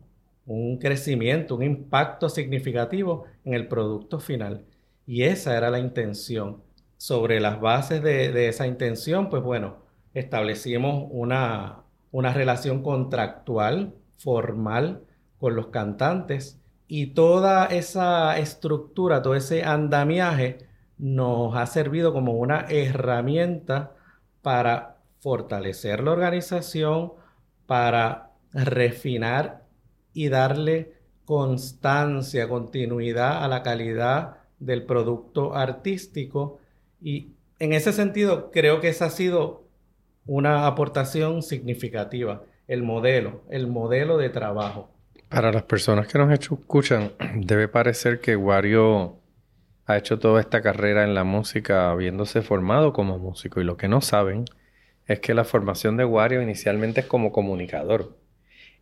crecimiento, 0.79 1.56
un 1.56 1.63
impacto 1.63 2.27
significativo 2.29 3.25
en 3.46 3.53
el 3.53 3.68
producto 3.68 4.20
final. 4.20 4.65
Y 5.06 5.24
esa 5.24 5.56
era 5.58 5.70
la 5.70 5.79
intención. 5.79 6.63
Sobre 6.98 7.39
las 7.39 7.62
bases 7.62 8.03
de, 8.03 8.48
esa 8.50 8.68
intención, 8.68 9.29
pues 9.29 9.44
bueno, 9.44 9.77
establecimos 10.13 11.08
una, 11.12 11.84
relación 12.12 12.84
contractual, 12.84 13.94
formal, 14.18 15.03
con 15.39 15.56
los 15.56 15.68
cantantes 15.68 16.60
y 16.88 17.08
toda 17.13 17.68
esa 17.68 18.38
estructura, 18.39 19.22
todo 19.22 19.36
ese 19.36 19.63
andamiaje 19.63 20.58
nos 20.98 21.56
ha 21.56 21.65
servido 21.68 22.12
como 22.12 22.34
una 22.34 22.65
herramienta 22.70 23.96
para 24.41 24.98
fortalecer 25.20 26.03
la 26.03 26.12
organización, 26.12 27.13
para 27.68 28.32
refinar 28.51 29.68
y 30.13 30.30
darle 30.30 30.94
constancia, 31.25 32.50
continuidad 32.50 33.44
a 33.44 33.48
la 33.48 33.63
calidad 33.63 34.38
del 34.60 34.84
producto 34.84 35.56
artístico. 35.56 36.60
Y 37.01 37.34
en 37.60 37.74
ese 37.74 37.94
sentido, 37.94 38.51
creo 38.51 38.82
que 38.82 38.89
esa 38.89 39.06
ha 39.06 39.10
sido 39.10 39.63
una 40.25 40.68
aportación 40.68 41.42
significativa, 41.42 42.44
el 42.68 42.84
modelo, 42.84 43.42
el 43.50 43.68
modelo 43.68 44.18
de 44.18 44.30
trabajo. 44.30 44.89
Para 45.30 45.51
las 45.51 45.63
personas 45.63 46.08
que 46.08 46.18
nos 46.18 46.32
escuchan, 46.32 47.12
debe 47.36 47.68
parecer 47.68 48.20
que 48.20 48.36
Wario 48.36 49.20
ha 49.86 49.98
hecho 49.98 50.20
toda 50.20 50.39
esta 50.39 50.62
carrera 50.62 51.04
en 51.04 51.16
la 51.16 51.24
música 51.24 51.89
habiéndose 51.89 52.44
formado 52.44 52.94
como 52.94 53.18
músico 53.18 53.60
y 53.60 53.63
lo 53.63 53.75
que 53.75 53.88
no 53.88 54.01
saben 54.01 54.46
es 55.08 55.20
que 55.20 55.34
la 55.34 55.44
formación 55.44 55.98
de 55.98 56.06
Wario 56.06 56.44
inicialmente 56.44 57.01
es 57.01 57.08
como 57.08 57.32
comunicador 57.32 58.16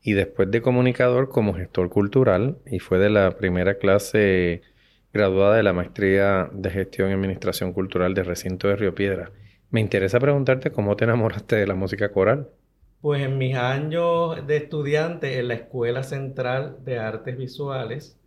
y 0.08 0.14
después 0.14 0.50
de 0.50 0.62
comunicador 0.62 1.28
como 1.28 1.54
gestor 1.54 1.90
cultural 1.90 2.60
y 2.66 2.80
fue 2.80 2.98
de 2.98 3.10
la 3.10 3.32
primera 3.32 3.78
clase 3.78 4.62
graduada 5.12 5.58
de 5.58 5.64
la 5.64 5.74
maestría 5.74 6.50
de 6.54 6.70
gestión 6.70 7.10
y 7.10 7.14
administración 7.14 7.74
cultural 7.74 8.14
del 8.14 8.26
recinto 8.26 8.70
de 8.70 8.78
Río 8.78 8.96
Piedra. 8.96 9.34
Me 9.70 9.82
interesa 9.82 10.18
preguntarte 10.18 10.72
cómo 10.72 10.96
te 10.96 11.04
enamoraste 11.04 11.58
de 11.58 11.68
la 11.68 11.76
música 11.76 12.14
coral. 12.14 12.48
Pues 13.02 13.22
en 13.22 13.38
mis 13.38 13.58
años 13.58 14.48
de 14.48 14.56
estudiante 14.56 15.40
en 15.40 15.50
la 15.50 15.56
Escuela 15.56 16.04
Central 16.04 16.78
de 16.86 17.00
Artes 17.00 17.38
Visuales, 17.38 18.18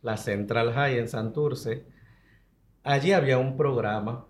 la 0.00 0.16
Central 0.16 0.72
High 0.72 0.96
en 0.96 1.08
Santurce, 1.08 1.84
allí 2.82 3.12
había 3.12 3.36
un 3.36 3.58
programa 3.58 4.24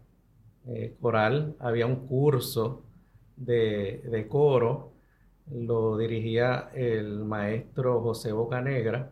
eh, 0.66 0.96
coral, 1.00 1.54
había 1.60 1.86
un 1.86 2.08
curso 2.08 2.82
de, 3.36 4.26
coro, 4.28 4.95
lo 5.50 5.96
dirigía 5.96 6.70
el 6.74 7.24
maestro 7.24 8.00
José 8.02 8.32
Bocanegra, 8.32 9.10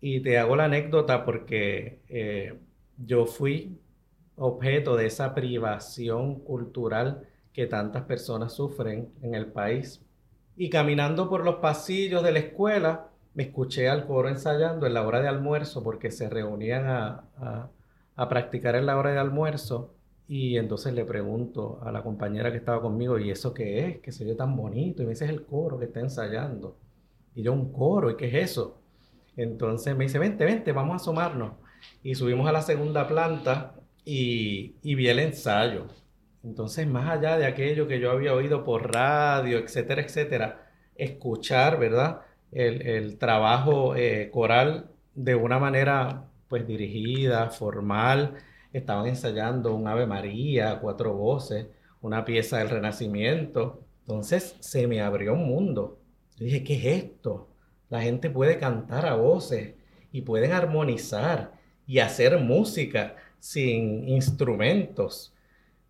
y 0.00 0.20
te 0.20 0.38
hago 0.38 0.56
la 0.56 0.64
anécdota 0.64 1.24
porque 1.24 2.00
eh, 2.08 2.58
yo 2.96 3.26
fui 3.26 3.78
objeto 4.36 4.96
de 4.96 5.06
esa 5.06 5.34
privación 5.34 6.36
cultural 6.40 7.28
que 7.52 7.66
tantas 7.66 8.04
personas 8.04 8.54
sufren 8.54 9.12
en 9.22 9.34
el 9.34 9.46
país. 9.46 10.02
Y 10.56 10.70
caminando 10.70 11.28
por 11.28 11.44
los 11.44 11.56
pasillos 11.56 12.22
de 12.22 12.32
la 12.32 12.38
escuela, 12.38 13.08
me 13.34 13.44
escuché 13.44 13.88
al 13.88 14.06
coro 14.06 14.28
ensayando 14.28 14.86
en 14.86 14.94
la 14.94 15.06
hora 15.06 15.20
de 15.20 15.28
almuerzo 15.28 15.82
porque 15.82 16.10
se 16.10 16.28
reunían 16.28 16.86
a, 16.86 17.68
practicar 18.28 18.74
en 18.74 18.86
la 18.86 18.98
hora 18.98 19.12
de 19.12 19.18
almuerzo 19.18 19.94
Y 20.30 20.58
entonces 20.58 20.94
le 20.94 21.04
pregunto 21.04 21.80
a 21.82 21.90
la 21.90 22.04
compañera 22.04 22.52
que 22.52 22.58
estaba 22.58 22.80
conmigo, 22.80 23.18
¿y 23.18 23.32
eso 23.32 23.52
qué 23.52 23.88
es? 23.88 23.98
¿Qué 23.98 24.12
se 24.12 24.24
ve 24.24 24.36
tan 24.36 24.54
bonito? 24.56 25.02
Y 25.02 25.06
me 25.06 25.10
dice, 25.10 25.24
es 25.24 25.30
el 25.32 25.44
coro 25.44 25.76
que 25.76 25.86
está 25.86 25.98
ensayando. 25.98 26.76
Y 27.34 27.42
yo, 27.42 27.52
¿un 27.52 27.72
coro? 27.72 28.12
¿Y 28.12 28.16
qué 28.16 28.28
es 28.28 28.52
eso? 28.52 28.80
Entonces 29.36 29.96
me 29.96 30.04
dice, 30.04 30.20
vente, 30.20 30.44
vente, 30.44 30.70
vamos 30.70 30.92
a 30.92 30.96
asomarnos. 30.98 31.54
Y 32.04 32.14
subimos 32.14 32.48
a 32.48 32.52
la 32.52 32.62
segunda 32.62 33.08
planta 33.08 33.74
y, 34.04 34.76
vi 34.84 35.08
el 35.08 35.18
ensayo. 35.18 35.88
Entonces, 36.44 36.86
más 36.86 37.10
allá 37.10 37.36
de 37.36 37.46
aquello 37.46 37.88
que 37.88 37.98
yo 37.98 38.12
había 38.12 38.32
oído 38.32 38.62
por 38.62 38.94
radio, 38.94 39.58
etcétera, 39.58 40.02
etcétera, 40.02 40.70
escuchar, 40.94 41.76
¿verdad? 41.80 42.20
El, 42.52 42.82
el 42.82 43.18
trabajo 43.18 43.96
eh, 43.96 44.30
coral 44.32 44.90
de 45.16 45.34
una 45.34 45.58
manera, 45.58 46.26
pues, 46.46 46.68
dirigida, 46.68 47.50
formal, 47.50 48.36
estaban 48.72 49.06
ensayando 49.06 49.74
un 49.74 49.88
Ave 49.88 50.06
María, 50.06 50.78
cuatro 50.80 51.14
voces, 51.14 51.66
una 52.00 52.24
pieza 52.24 52.58
del 52.58 52.70
Renacimiento. 52.70 53.84
Entonces 54.02 54.56
se 54.60 54.86
me 54.86 55.00
abrió 55.00 55.34
un 55.34 55.46
mundo. 55.46 55.98
Yo 56.36 56.46
dije, 56.46 56.64
¿qué 56.64 56.74
es 56.76 57.04
esto? 57.04 57.48
La 57.88 58.02
gente 58.02 58.30
puede 58.30 58.58
cantar 58.58 59.06
a 59.06 59.14
voces 59.14 59.74
y 60.12 60.22
pueden 60.22 60.52
armonizar 60.52 61.52
y 61.86 61.98
hacer 61.98 62.38
música 62.38 63.16
sin 63.38 64.08
instrumentos. 64.08 65.34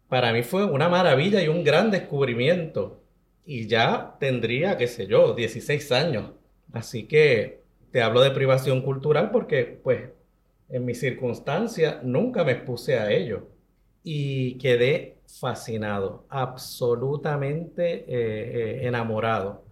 Para 0.09 0.33
mí 0.33 0.43
fue 0.43 0.65
una 0.65 0.89
maravilla 0.89 1.43
y 1.43 1.49
un 1.49 1.63
gran 1.63 1.91
descubrimiento. 1.91 3.03
Y 3.45 3.67
ya 3.67 4.17
tendría, 4.19 4.77
qué 4.77 4.87
sé 4.87 5.07
yo, 5.07 5.35
16 5.35 5.93
años. 5.93 6.33
Así 6.73 7.05
que 7.05 7.63
te 7.91 8.03
hablo 8.03 8.21
de 8.21 8.31
privación 8.31 8.83
cultural 8.83 9.31
porque, 9.31 9.81
pues, 9.83 10.11
en 10.71 10.85
mi 10.85 10.95
circunstancia 10.95 12.01
nunca 12.03 12.45
me 12.45 12.53
expuse 12.53 12.99
a 12.99 13.11
ello 13.11 13.49
y 14.03 14.57
quedé 14.59 15.19
fascinado, 15.27 16.25
absolutamente 16.29 18.05
eh, 18.07 18.07
eh, 18.09 18.87
enamorado 18.87 19.65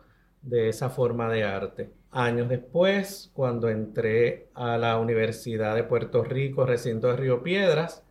de 0.43 0.69
esa 0.69 0.91
forma 0.91 1.31
de 1.31 1.45
arte. 1.45 1.91
Años 2.11 2.49
después, 2.49 3.31
cuando 3.35 3.69
entré 3.69 4.49
a 4.55 4.79
la 4.79 4.99
Universidad 4.99 5.75
de 5.75 5.85
Puerto 5.85 6.25
Rico, 6.25 6.65
recinto 6.65 7.09
de 7.09 7.17
Río 7.17 7.43
Piedras, 7.43 8.05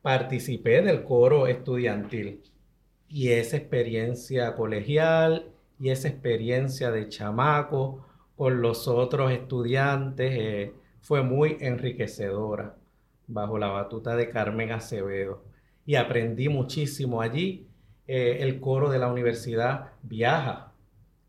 participé 0.00 0.82
del 0.82 1.04
coro 1.04 1.46
estudiantil 1.46 2.42
y 3.08 3.30
esa 3.30 3.56
experiencia 3.56 4.54
colegial 4.56 5.50
y 5.78 5.90
esa 5.90 6.08
experiencia 6.08 6.90
de 6.90 7.08
chamaco 7.08 8.06
con 8.36 8.62
los 8.62 8.88
otros 8.88 9.32
estudiantes, 9.32 10.32
eh, 10.34 10.72
fue 11.02 11.22
muy 11.22 11.58
enriquecedora 11.60 12.76
bajo 13.26 13.58
la 13.58 13.68
batuta 13.68 14.16
de 14.16 14.30
Carmen 14.30 14.72
Acevedo 14.72 15.44
y 15.84 15.96
aprendí 15.96 16.48
muchísimo 16.48 17.20
allí. 17.20 17.68
Eh, 18.08 18.38
el 18.40 18.58
coro 18.58 18.90
de 18.90 18.98
la 18.98 19.12
universidad 19.12 19.92
viaja 20.02 20.72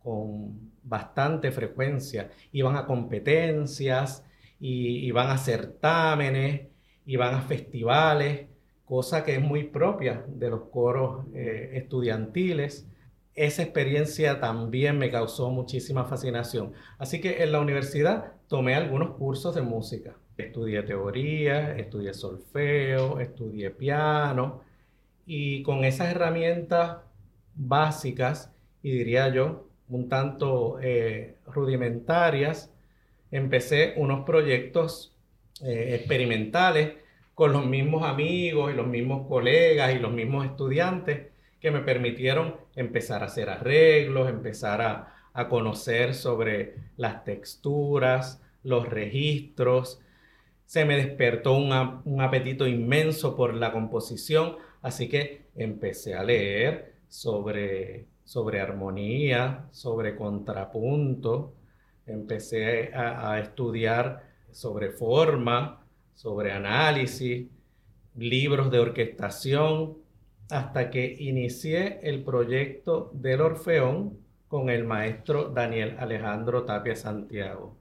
con 0.02 0.72
bastante 0.84 1.52
frecuencia, 1.52 2.32
iban 2.52 2.78
a 2.78 2.86
competencias, 2.86 4.24
y, 4.66 5.12
van 5.12 5.30
a 5.30 5.38
certámenes, 5.38 6.70
iban 7.06 7.36
a 7.36 7.42
festivales, 7.42 8.48
cosa 8.86 9.26
que 9.26 9.36
es 9.36 9.42
muy 9.42 9.66
propia 9.66 10.24
de 10.26 10.50
los 10.50 10.70
coros 10.70 11.26
eh, 11.34 11.72
estudiantiles. 11.74 12.88
Esa 13.36 13.64
experiencia 13.64 14.40
también 14.40 15.00
me 15.00 15.10
causó 15.10 15.50
muchísima 15.50 16.06
fascinación. 16.06 16.74
Así 17.00 17.20
que 17.20 17.44
en 17.44 17.52
la 17.52 17.60
universidad 17.60 18.34
tomé 18.48 18.76
algunos 18.76 19.12
cursos 19.16 19.56
de 19.56 19.64
música. 19.64 20.16
Estudié 20.38 20.84
teoría, 20.84 21.76
estudié 21.76 22.14
solfeo, 22.14 23.20
estudié 23.20 23.72
piano 23.72 24.62
y 25.26 25.64
con 25.64 25.84
esas 25.84 26.12
herramientas 26.12 26.98
básicas 27.56 28.52
y 28.84 28.92
diría 28.92 29.30
yo 29.30 29.68
un 29.90 30.10
tanto 30.10 30.80
eh, 30.82 31.38
rudimentarias, 31.48 32.72
empecé 33.32 33.94
unos 33.98 34.26
proyectos 34.26 35.16
eh, 35.64 35.96
experimentales 35.96 36.94
con 37.34 37.52
los 37.52 37.66
mismos 37.66 38.04
amigos 38.04 38.72
y 38.72 38.76
los 38.76 38.88
mismos 38.88 39.28
colegas 39.28 39.96
y 39.96 40.00
los 40.00 40.12
mismos 40.12 40.46
estudiantes 40.46 41.33
que 41.64 41.72
me 41.72 41.80
permitieron 41.80 42.58
empezar 42.76 43.24
a 43.24 43.28
hacer 43.28 43.50
arreglos, 43.50 44.30
empezar 44.30 44.82
a, 44.82 45.16
a 45.32 45.48
conocer 45.48 46.14
sobre 46.14 46.76
las 46.98 47.24
texturas, 47.24 48.42
los 48.64 48.90
registros. 48.90 50.02
Se 50.66 50.84
me 50.84 50.98
despertó 50.98 51.56
un 51.56 52.22
apetito 52.22 52.68
inmenso 52.68 53.38
por 53.38 53.54
la 53.54 53.72
composición, 53.72 54.58
así 54.82 55.08
que 55.08 55.46
empecé 55.56 56.16
a 56.16 56.26
leer 56.26 56.96
sobre, 57.08 58.08
sobre 58.26 58.60
armonía, 58.60 59.70
sobre 59.72 60.18
contrapunto, 60.18 61.54
empecé 62.06 62.94
a, 62.94 63.32
a 63.32 63.40
estudiar 63.40 64.22
sobre 64.52 64.90
forma, 64.90 65.82
sobre 66.14 66.52
análisis, 66.52 67.48
libros 68.18 68.70
de 68.70 68.80
orquestación, 68.80 70.04
hasta 70.50 70.90
que 70.90 71.16
inicié 71.20 72.00
el 72.04 72.24
proyecto 72.24 73.12
del 73.14 73.42
Orfeón 73.42 74.18
con 74.48 74.70
el 74.70 74.84
maestro 74.84 75.50
Daniel 75.50 75.96
Alejandro 76.00 76.64
Tapia 76.64 76.96
Santiago. 76.96 77.78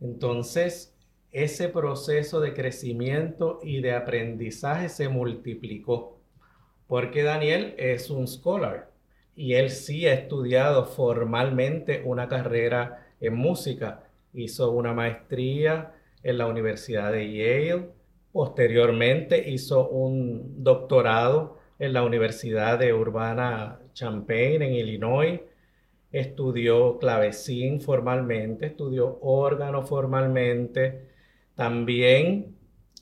Entonces, 0.00 0.94
ese 1.32 1.68
proceso 1.68 2.40
de 2.40 2.54
crecimiento 2.54 3.58
y 3.62 3.80
de 3.80 3.94
aprendizaje 3.94 4.88
se 4.88 5.08
multiplicó, 5.08 6.20
porque 6.86 7.22
Daniel 7.22 7.74
es 7.78 8.10
un 8.10 8.28
scholar 8.28 8.90
y 9.34 9.54
él 9.54 9.70
sí 9.70 10.06
ha 10.06 10.14
estudiado 10.14 10.84
formalmente 10.84 12.02
una 12.04 12.28
carrera 12.28 13.08
en 13.20 13.34
música. 13.34 14.04
Hizo 14.32 14.70
una 14.70 14.92
maestría 14.92 15.94
en 16.22 16.38
la 16.38 16.46
Universidad 16.46 17.12
de 17.12 17.32
Yale, 17.32 17.88
posteriormente 18.32 19.50
hizo 19.50 19.88
un 19.88 20.62
doctorado 20.62 21.58
en 21.78 21.92
la 21.92 22.02
Universidad 22.02 22.78
de 22.78 22.92
Urbana 22.92 23.80
Champaign 23.92 24.62
en 24.62 24.74
Illinois. 24.74 25.40
Estudió 26.12 26.98
clavecín 26.98 27.80
formalmente, 27.80 28.66
estudió 28.66 29.18
órgano 29.20 29.82
formalmente, 29.82 31.08
también 31.56 32.56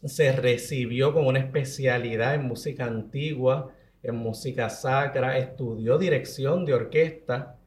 se 0.04 0.32
recibió 0.32 1.12
con 1.12 1.26
una 1.26 1.38
especialidad 1.38 2.34
en 2.34 2.44
música 2.44 2.86
antigua, 2.86 3.72
en 4.02 4.16
música 4.16 4.70
sacra, 4.70 5.38
estudió 5.38 5.98
dirección 5.98 6.64
de 6.64 6.74
orquesta. 6.74 7.58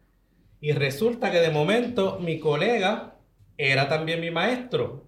Y 0.59 0.71
resulta 0.71 1.31
que 1.31 1.39
de 1.39 1.51
momento 1.51 2.19
mi 2.19 2.39
colega 2.39 3.15
era 3.57 3.87
también 3.87 4.19
mi 4.19 4.31
maestro 4.31 5.05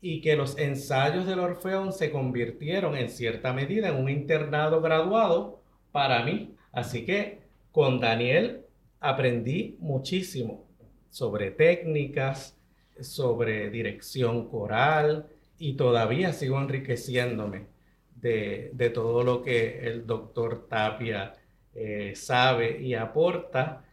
y 0.00 0.20
que 0.20 0.36
los 0.36 0.58
ensayos 0.58 1.26
del 1.26 1.40
Orfeón 1.40 1.92
se 1.92 2.10
convirtieron 2.10 2.96
en 2.96 3.08
cierta 3.08 3.52
medida 3.52 3.88
en 3.88 3.96
un 3.96 4.08
internado 4.08 4.80
graduado 4.80 5.60
para 5.92 6.24
mí. 6.24 6.54
Así 6.72 7.04
que 7.04 7.40
con 7.72 8.00
Daniel 8.00 8.62
aprendí 9.00 9.76
muchísimo 9.80 10.66
sobre 11.10 11.50
técnicas, 11.50 12.56
sobre 13.00 13.70
dirección 13.70 14.48
coral 14.48 15.26
y 15.58 15.74
todavía 15.74 16.32
sigo 16.32 16.60
enriqueciéndome 16.60 17.66
de, 18.14 18.90
todo 18.92 19.22
lo 19.22 19.42
que 19.42 19.80
el 19.80 20.06
doctor 20.06 20.66
Tapia 20.68 21.34
eh, 21.74 22.12
sabe 22.14 22.80
y 22.80 22.94
aporta. 22.94 23.84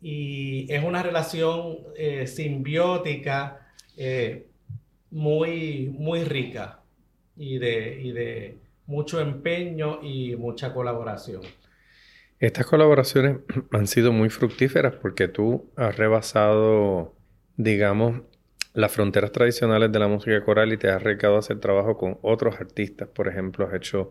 Y 0.00 0.72
es 0.72 0.82
una 0.84 1.02
relación 1.02 1.78
eh, 1.96 2.26
simbiótica 2.26 3.68
eh, 3.96 4.46
muy, 5.14 5.94
muy 5.96 6.24
rica 6.24 6.80
y 7.36 7.58
de, 7.58 8.00
y 8.02 8.12
de 8.12 8.58
mucho 8.86 9.20
empeño 9.20 10.00
y 10.02 10.36
mucha 10.36 10.74
colaboración. 10.74 11.40
Estas 12.40 12.66
colaboraciones 12.66 13.38
han 13.70 13.86
sido 13.86 14.12
muy 14.12 14.28
fructíferas 14.28 14.94
porque 14.94 15.28
tú 15.28 15.70
has 15.76 15.96
rebasado, 15.96 17.14
digamos, 17.56 18.22
las 18.74 18.90
fronteras 18.90 19.30
tradicionales 19.30 19.92
de 19.92 19.98
la 20.00 20.08
música 20.08 20.44
coral 20.44 20.72
y 20.72 20.76
te 20.76 20.88
has 20.88 20.96
arriesgado 20.96 21.36
a 21.36 21.38
hacer 21.38 21.60
trabajo 21.60 21.96
con 21.96 22.18
otros 22.22 22.56
artistas. 22.60 23.08
Por 23.08 23.28
ejemplo, 23.28 23.66
has 23.66 23.74
hecho 23.74 24.10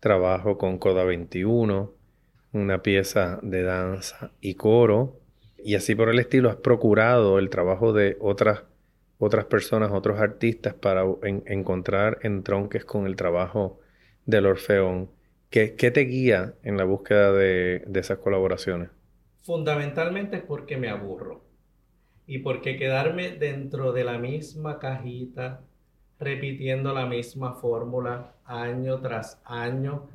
trabajo 0.00 0.58
con 0.58 0.78
Coda 0.78 1.04
21, 1.04 1.92
una 2.52 2.82
pieza 2.82 3.38
de 3.42 3.62
danza 3.62 4.32
y 4.40 4.54
coro, 4.54 5.20
y 5.62 5.76
así 5.76 5.94
por 5.94 6.08
el 6.08 6.18
estilo 6.18 6.50
has 6.50 6.56
procurado 6.56 7.38
el 7.38 7.50
trabajo 7.50 7.92
de 7.92 8.16
otras, 8.20 8.64
otras 9.20 9.44
personas, 9.44 9.92
otros 9.92 10.18
artistas 10.18 10.72
para 10.72 11.04
encontrar 11.22 12.18
entronques 12.22 12.86
con 12.86 13.06
el 13.06 13.16
trabajo 13.16 13.78
del 14.24 14.46
Orfeón. 14.46 15.10
¿Qué, 15.50 15.68
te 15.68 16.00
guía 16.00 16.54
en 16.62 16.78
la 16.78 16.84
búsqueda 16.84 17.30
de, 17.32 17.84
esas 17.94 18.18
colaboraciones? 18.18 18.88
Fundamentalmente 19.42 20.38
es 20.38 20.42
porque 20.42 20.78
me 20.78 20.88
aburro 20.88 21.44
y 22.26 22.38
porque 22.38 22.78
quedarme 22.78 23.32
dentro 23.32 23.92
de 23.92 24.04
la 24.04 24.18
misma 24.18 24.78
cajita, 24.78 25.60
repitiendo 26.18 26.94
la 26.94 27.04
misma 27.04 27.54
fórmula 27.54 28.32
año 28.44 29.00
tras 29.00 29.38
año, 29.44 30.08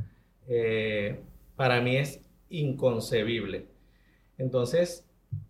eh, 0.48 1.20
para 1.56 1.80
mí 1.80 1.98
es 1.98 2.22
inconcebible. 2.50 3.68
Entonces, 4.39 5.06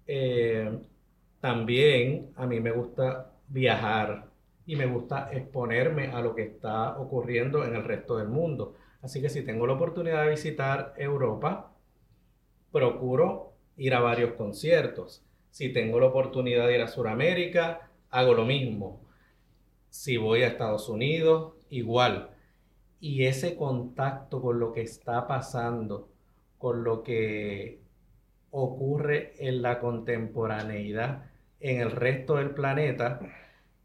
eh, 0.08 0.78
también 1.40 2.32
a 2.36 2.48
mí 2.48 2.60
me 2.60 2.72
gusta 2.72 3.32
viajar 3.48 4.30
y 4.66 4.76
me 4.76 4.86
gusta 4.86 5.30
exponerme 5.32 6.08
a 6.08 6.22
lo 6.22 6.36
que 6.36 6.44
está 6.44 6.98
ocurriendo 7.00 7.64
en 7.66 7.76
el 7.76 7.84
resto 7.84 8.18
del 8.18 8.30
mundo. 8.30 8.76
Así 9.02 9.22
que 9.22 9.30
si 9.30 9.44
tengo 9.44 9.68
la 9.68 9.74
oportunidad 9.74 10.24
de 10.24 10.32
visitar 10.32 10.94
Europa, 10.98 11.72
procuro 12.72 13.54
ir 13.78 13.94
a 13.94 14.00
varios 14.00 14.34
conciertos. 14.34 15.24
Si 15.52 15.72
tengo 15.72 16.00
la 16.00 16.08
oportunidad 16.08 16.68
de 16.68 16.76
ir 16.76 16.82
a 16.82 16.88
Sudamérica, 16.88 17.92
hago 18.10 18.34
lo 18.34 18.46
mismo. 18.46 19.02
Si 19.90 20.18
voy 20.18 20.42
a 20.42 20.48
Estados 20.48 20.90
Unidos, 20.90 21.54
igual. 21.70 22.32
Y 23.00 23.26
ese 23.26 23.56
contacto 23.56 24.42
con 24.42 24.60
lo 24.60 24.74
que 24.74 24.82
está 24.82 25.28
pasando, 25.28 26.10
con 26.58 26.84
lo 26.84 27.04
que 27.04 27.80
ocurre 28.50 29.34
en 29.38 29.62
la 29.62 29.80
contemporaneidad 29.80 31.30
en 31.66 31.82
el 31.82 31.92
resto 31.92 32.36
del 32.36 32.52
planeta, 32.52 33.20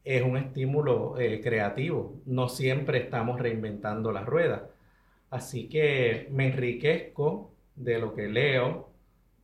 es 0.04 0.22
un 0.22 0.36
estímulo 0.36 1.18
eh, 1.18 1.40
creativo. 1.40 2.20
No 2.26 2.48
siempre 2.50 2.98
estamos 2.98 3.40
reinventando 3.40 4.12
la 4.12 4.22
rueda. 4.22 4.68
Así 5.30 5.66
que 5.68 6.28
me 6.30 6.48
enriquezco 6.48 7.52
de 7.76 7.98
lo 7.98 8.14
que 8.14 8.28
leo, 8.28 8.90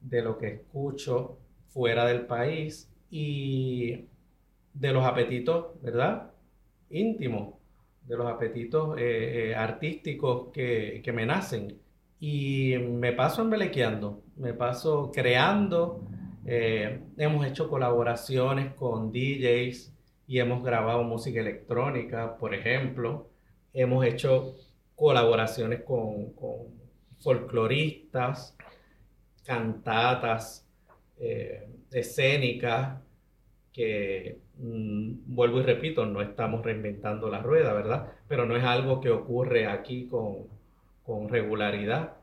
de 0.00 0.20
lo 0.22 0.36
que 0.36 0.48
escucho 0.48 1.38
fuera 1.68 2.04
del 2.04 2.26
país 2.26 2.90
y 3.10 4.04
de 4.74 4.92
los 4.92 5.06
apetitos, 5.06 5.80
¿verdad? 5.80 6.30
Íntimos, 6.90 7.54
de 8.02 8.16
los 8.18 8.26
apetitos 8.26 8.98
eh, 8.98 9.50
eh, 9.50 9.54
artísticos 9.54 10.52
que, 10.52 11.00
que, 11.02 11.12
me 11.12 11.24
nacen. 11.24 11.78
Y 12.20 12.74
me 12.78 13.12
paso 13.12 13.40
embelequeando, 13.40 14.22
me 14.36 14.52
paso 14.52 15.10
creando. 15.10 16.06
Hemos 16.46 17.46
hecho 17.46 17.68
colaboraciones 17.68 18.74
con 18.74 19.12
DJs, 19.12 19.96
y 20.26 20.40
hemos 20.40 20.62
grabado 20.62 21.02
música 21.04 21.40
electrónica, 21.40 22.36
por 22.36 22.54
ejemplo. 22.54 23.30
Hemos 23.72 24.04
hecho 24.04 24.56
colaboraciones 24.94 25.82
con, 25.82 26.32
folcloristas, 27.18 28.56
cantatas, 29.44 30.66
eh, 31.18 31.68
escénicas, 31.92 33.00
que 33.72 34.40
mm, 34.58 35.34
vuelvo 35.34 35.60
y 35.60 35.62
repito, 35.62 36.06
no 36.06 36.22
estamos 36.22 36.64
reinventando 36.64 37.28
la 37.28 37.42
rueda, 37.42 37.72
¿verdad? 37.72 38.12
Pero 38.28 38.46
no 38.46 38.56
es 38.56 38.64
algo 38.64 39.00
que 39.00 39.10
ocurre 39.10 39.66
aquí 39.66 40.08
con, 40.08 40.48
regularidad. 41.28 42.16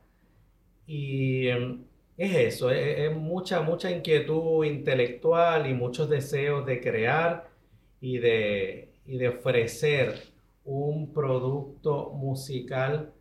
Y 0.85 1.47
em, 1.47 1.85
es 2.17 2.35
eso, 2.35 2.69
es, 2.69 3.15
mucha, 3.15 3.61
mucha 3.61 3.89
inquietud 3.91 4.65
intelectual 4.65 5.69
y 5.69 5.73
muchos 5.73 6.09
deseos 6.09 6.65
de 6.65 6.79
crear 6.81 7.49
y 8.01 8.19
de, 8.19 8.93
de 9.05 9.29
ofrecer 9.29 10.33
un 10.65 11.13
producto 11.13 12.11
musical 12.11 13.13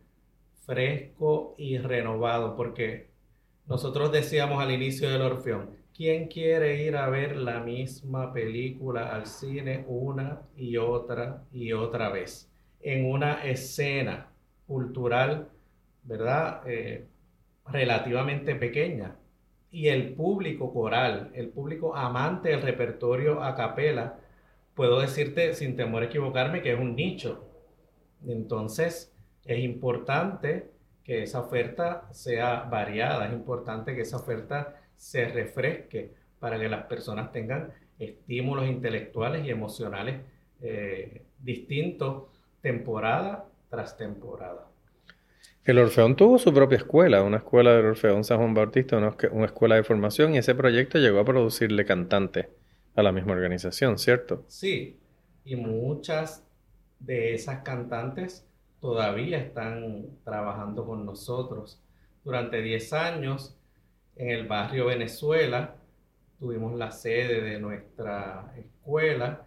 fresco 0.65 1.55
y 1.57 1.77
renovado, 1.77 2.55
porque 2.55 3.07
nosotros 3.67 4.11
decíamos 4.11 4.61
al 4.61 4.71
inicio 4.71 5.09
del 5.09 5.21
Orfeón, 5.21 5.71
¿quién 5.95 6.27
quiere 6.27 6.83
ir 6.83 6.95
a 6.95 7.09
ver 7.09 7.35
la 7.37 7.59
misma 7.59 8.31
película 8.33 9.13
al 9.13 9.25
cine 9.25 9.85
una 9.87 10.41
y 10.55 10.77
otra 10.77 11.43
y 11.51 11.73
otra 11.73 12.09
vez? 12.09 12.49
En 12.81 13.05
una 13.05 13.43
escena 13.45 14.29
cultural, 14.67 15.49
¿verdad? 16.03 16.61
Eh, 16.67 17.05
relativamente 17.67 18.55
pequeña. 18.55 19.15
Y 19.71 19.87
el 19.87 20.13
público 20.13 20.71
coral, 20.73 21.31
el 21.33 21.49
público 21.49 21.95
amante 21.95 22.49
del 22.49 22.61
repertorio 22.61 23.43
a 23.43 23.55
capela, 23.55 24.19
puedo 24.75 24.99
decirte 24.99 25.53
sin 25.53 25.75
temor 25.75 26.03
a 26.03 26.05
equivocarme 26.05 26.61
que 26.61 26.73
es 26.73 26.79
un 26.79 26.95
nicho. 26.95 27.49
Entonces, 28.27 29.13
es 29.45 29.59
importante 29.59 30.71
que 31.03 31.23
esa 31.23 31.41
oferta 31.41 32.07
sea 32.11 32.63
variada, 32.63 33.27
es 33.27 33.33
importante 33.33 33.95
que 33.95 34.01
esa 34.01 34.17
oferta 34.17 34.75
se 34.95 35.25
refresque 35.25 36.13
para 36.39 36.59
que 36.59 36.69
las 36.69 36.85
personas 36.85 37.31
tengan 37.31 37.73
estímulos 37.99 38.67
intelectuales 38.67 39.45
y 39.45 39.49
emocionales 39.49 40.21
eh, 40.61 41.23
distintos 41.39 42.23
temporada 42.61 43.45
tras 43.69 43.97
temporada. 43.97 44.67
El 45.65 45.79
Orfeón 45.79 46.17
tuvo 46.17 46.37
su 46.39 46.53
propia 46.53 46.77
escuela, 46.77 47.23
una 47.23 47.37
escuela 47.37 47.73
del 47.73 47.85
Orfeón 47.85 48.25
San 48.25 48.37
Juan 48.37 48.53
Bautista, 48.53 48.97
una, 48.97 49.15
una 49.31 49.45
escuela 49.45 49.75
de 49.75 49.83
formación, 49.83 50.35
y 50.35 50.39
ese 50.39 50.55
proyecto 50.55 50.97
llegó 50.97 51.19
a 51.19 51.25
producirle 51.25 51.85
cantantes 51.85 52.47
a 52.95 53.01
la 53.01 53.13
misma 53.13 53.31
organización, 53.31 53.97
¿cierto? 53.97 54.43
Sí, 54.47 54.99
y 55.45 55.55
muchas 55.55 56.45
de 56.99 57.33
esas 57.33 57.63
cantantes 57.63 58.45
todavía 58.81 59.37
están 59.37 60.07
trabajando 60.25 60.85
con 60.85 61.05
nosotros. 61.05 61.81
Durante 62.25 62.61
10 62.61 62.93
años 62.93 63.57
en 64.17 64.31
el 64.31 64.47
barrio 64.47 64.87
Venezuela 64.87 65.75
tuvimos 66.39 66.77
la 66.77 66.91
sede 66.91 67.41
de 67.41 67.59
nuestra 67.59 68.53
escuela 68.57 69.45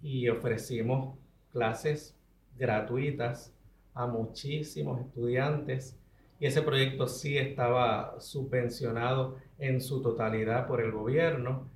y 0.00 0.30
ofrecimos 0.30 1.18
clases 1.52 2.16
gratuitas 2.56 3.52
a 3.94 4.06
muchísimos 4.06 5.00
estudiantes 5.00 5.98
y 6.40 6.46
ese 6.46 6.62
proyecto 6.62 7.06
sí 7.06 7.38
estaba 7.38 8.20
subvencionado 8.20 9.36
en 9.58 9.80
su 9.80 10.02
totalidad 10.02 10.66
por 10.66 10.80
el 10.80 10.90
gobierno 10.90 11.70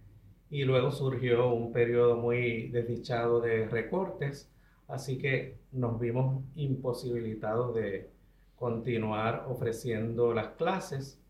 y 0.51 0.65
luego 0.65 0.91
surgió 0.91 1.53
un 1.53 1.73
periodo 1.73 2.17
muy 2.17 2.69
desdichado 2.69 3.41
de 3.41 3.69
recortes, 3.69 4.51
así 4.89 5.19
que 5.19 5.59
nos 5.73 6.01
vimos 6.01 6.43
imposibilitados 6.55 7.75
de 7.75 8.11
continuar 8.57 9.47
ofreciendo 9.49 10.33
las 10.33 10.49
clases, 10.57 11.21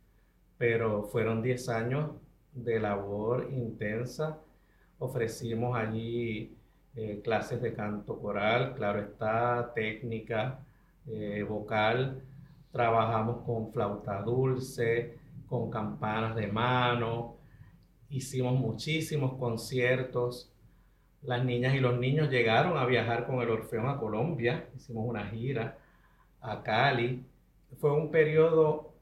pero 0.59 1.03
fueron 1.05 1.43
10 1.43 1.69
años 1.69 2.11
de 2.53 2.81
labor 2.81 3.51
intensa. 3.53 4.41
Ofrecimos 4.99 5.77
allí 5.77 6.57
eh, 6.95 7.21
clases 7.23 7.61
de 7.61 7.75
canto 7.75 8.19
coral, 8.19 8.75
claro 8.75 9.01
está, 9.01 9.73
técnica, 9.75 10.66
eh, 11.07 11.45
vocal, 11.49 12.23
trabajamos 12.73 13.45
con 13.45 13.73
flauta 13.73 14.23
dulce, 14.23 15.19
con 15.49 15.71
campanas 15.71 16.35
de 16.37 16.47
mano, 16.49 17.37
hicimos 18.11 18.59
muchísimos 18.59 19.35
conciertos. 19.39 20.53
Las 21.23 21.45
niñas 21.45 21.75
y 21.75 21.81
los 21.81 21.99
niños 21.99 22.31
llegaron 22.31 22.79
a 22.79 22.87
viajar 22.87 23.27
con 23.27 23.41
el 23.41 23.51
Orfeón 23.51 23.89
a 23.89 23.99
Colombia, 23.99 24.69
hicimos 24.77 25.09
una 25.09 25.27
gira 25.27 25.79
a 26.41 26.63
Cali. 26.63 27.25
Fue 27.79 27.93
un 27.93 28.11
periodo 28.11 28.93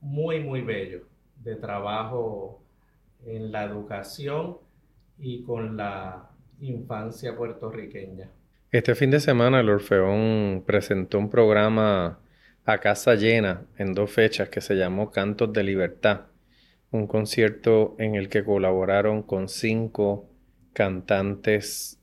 muy, 0.00 0.40
muy 0.40 0.60
bello 0.62 1.06
de 1.36 1.56
trabajo 1.56 2.62
en 3.24 3.52
la 3.52 3.64
educación 3.64 4.58
y 5.18 5.42
con 5.42 5.76
la 5.76 6.30
infancia 6.60 7.36
puertorriqueña. 7.36 8.30
Este 8.72 8.94
fin 8.94 9.10
de 9.10 9.20
semana 9.20 9.60
el 9.60 9.68
Orfeón 9.68 10.64
presentó 10.66 11.18
un 11.18 11.30
programa 11.30 12.18
a 12.64 12.78
casa 12.78 13.14
llena 13.14 13.66
en 13.76 13.92
dos 13.94 14.10
fechas 14.10 14.48
que 14.48 14.60
se 14.60 14.74
llamó 14.74 15.10
Cantos 15.10 15.52
de 15.52 15.62
Libertad 15.62 16.22
un 16.92 17.06
concierto 17.06 17.96
en 17.98 18.14
el 18.14 18.28
que 18.28 18.44
colaboraron 18.44 19.22
con 19.22 19.48
cinco 19.48 20.28
cantantes 20.74 21.98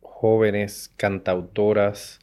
jóvenes, 0.00 0.92
cantautoras 0.96 2.20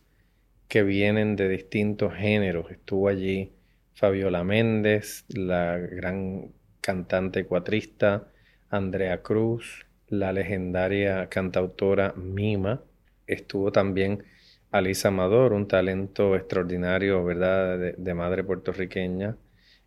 que 0.67 0.83
vienen 0.83 1.35
de 1.35 1.49
distintos 1.49 2.13
géneros. 2.13 2.69
Estuvo 2.71 3.07
allí 3.07 3.53
Fabiola 3.93 4.43
Méndez, 4.43 5.25
la 5.29 5.77
gran 5.77 6.51
cantante 6.81 7.45
cuatrista, 7.45 8.27
Andrea 8.69 9.21
Cruz, 9.21 9.87
la 10.07 10.33
legendaria 10.33 11.27
cantautora 11.29 12.13
Mima. 12.17 12.81
Estuvo 13.29 13.71
también 13.71 14.23
Alisa 14.71 15.09
Amador, 15.09 15.53
un 15.53 15.67
talento 15.67 16.35
extraordinario, 16.35 17.23
¿verdad?, 17.23 17.95
de, 17.97 18.13
madre 18.13 18.43
puertorriqueña. 18.43 19.37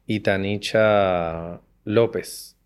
Y 0.06 0.20
Tanicha 0.20 1.60
López, 1.84 2.56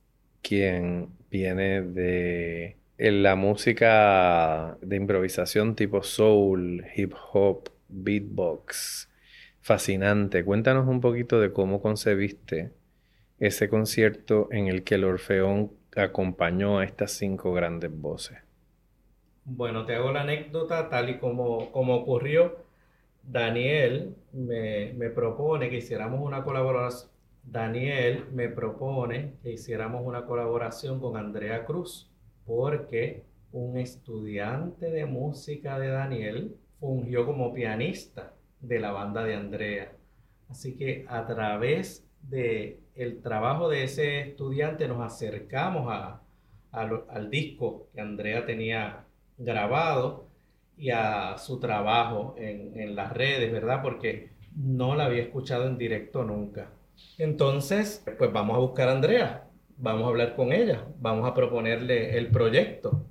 quien 0.43 1.09
viene 1.31 1.83
de 1.83 2.77
la 2.99 3.37
música 3.37 4.79
de 4.81 4.97
improvisación 4.97 5.75
tipo 5.75 6.03
soul, 6.03 6.85
hip 6.95 7.15
hop, 7.33 7.71
beatbox. 7.89 9.11
Fascinante. 9.61 10.45
Cuéntanos 10.45 10.87
un 10.87 11.01
poquito 11.01 11.41
de 11.41 11.53
cómo 11.53 11.83
concebiste 11.83 12.71
ese 13.39 13.69
concierto 13.69 14.49
en 14.53 14.69
el 14.69 14.85
que 14.85 14.95
el 14.95 15.05
Orfeón 15.05 15.73
acompañó 15.97 16.79
a 16.79 16.85
estas 16.85 17.13
cinco 17.13 17.53
grandes 17.53 17.91
voces. 17.91 18.46
Bueno, 19.49 19.87
te 19.87 19.95
hago 19.95 20.11
la 20.13 20.23
anécdota 20.23 20.89
tal 20.89 21.09
y 21.09 21.19
como, 21.19 21.71
como 21.71 21.95
ocurrió. 21.97 22.57
Daniel 23.23 24.17
me, 24.33 24.93
me 24.95 25.11
propone 25.11 25.71
que 25.71 25.77
hiciéramos 25.79 26.21
una 26.21 26.43
colaboración. 26.45 27.11
Daniel 27.45 28.27
me 28.33 28.49
propone 28.49 29.35
que 29.43 29.53
hiciéramos 29.53 30.05
una 30.05 30.27
colaboración 30.27 30.99
con 31.01 31.17
Andrea 31.17 31.65
Cruz, 31.65 32.11
porque 32.45 33.25
un 33.53 33.79
estudiante 33.79 34.91
de 34.91 35.07
música 35.07 35.79
de 35.79 35.89
Daniel 35.89 36.57
fungió 36.81 37.25
como 37.25 37.55
pianista 37.55 38.35
de 38.61 38.81
la 38.81 38.91
banda 38.93 39.23
de 39.25 39.35
Andrea. 39.37 39.93
Así 40.49 40.77
que 40.77 41.07
a 41.09 41.25
través 41.27 42.05
de 42.23 42.81
el 42.97 43.23
trabajo 43.23 43.69
de 43.69 43.85
ese 43.85 44.21
estudiante 44.21 44.89
nos 44.89 45.01
acercamos 45.03 45.87
a, 45.89 46.23
al 46.73 47.31
disco 47.31 47.89
que 47.95 48.01
Andrea 48.01 48.45
tenía 48.45 49.06
grabado 49.39 50.29
y 50.77 50.91
a 50.91 51.39
su 51.39 51.59
trabajo 51.59 52.35
en, 52.39 52.79
en 52.79 52.95
las 52.95 53.13
redes, 53.13 53.53
¿verdad? 53.53 53.83
Porque 53.83 54.31
no 54.55 54.95
la 54.95 55.07
había 55.07 55.23
escuchado 55.23 55.67
en 55.67 55.79
directo 55.79 56.25
nunca. 56.25 56.71
Entonces, 57.19 58.05
pues 58.19 58.33
vamos 58.33 58.57
a 58.57 58.61
buscar 58.61 58.89
a 58.89 58.93
Andrea, 58.93 59.49
vamos 59.77 60.05
a 60.05 60.09
hablar 60.09 60.35
con 60.35 60.53
ella, 60.53 60.87
vamos 60.99 61.29
a 61.29 61.35
proponerle 61.35 62.17
el 62.17 62.31
proyecto 62.31 63.07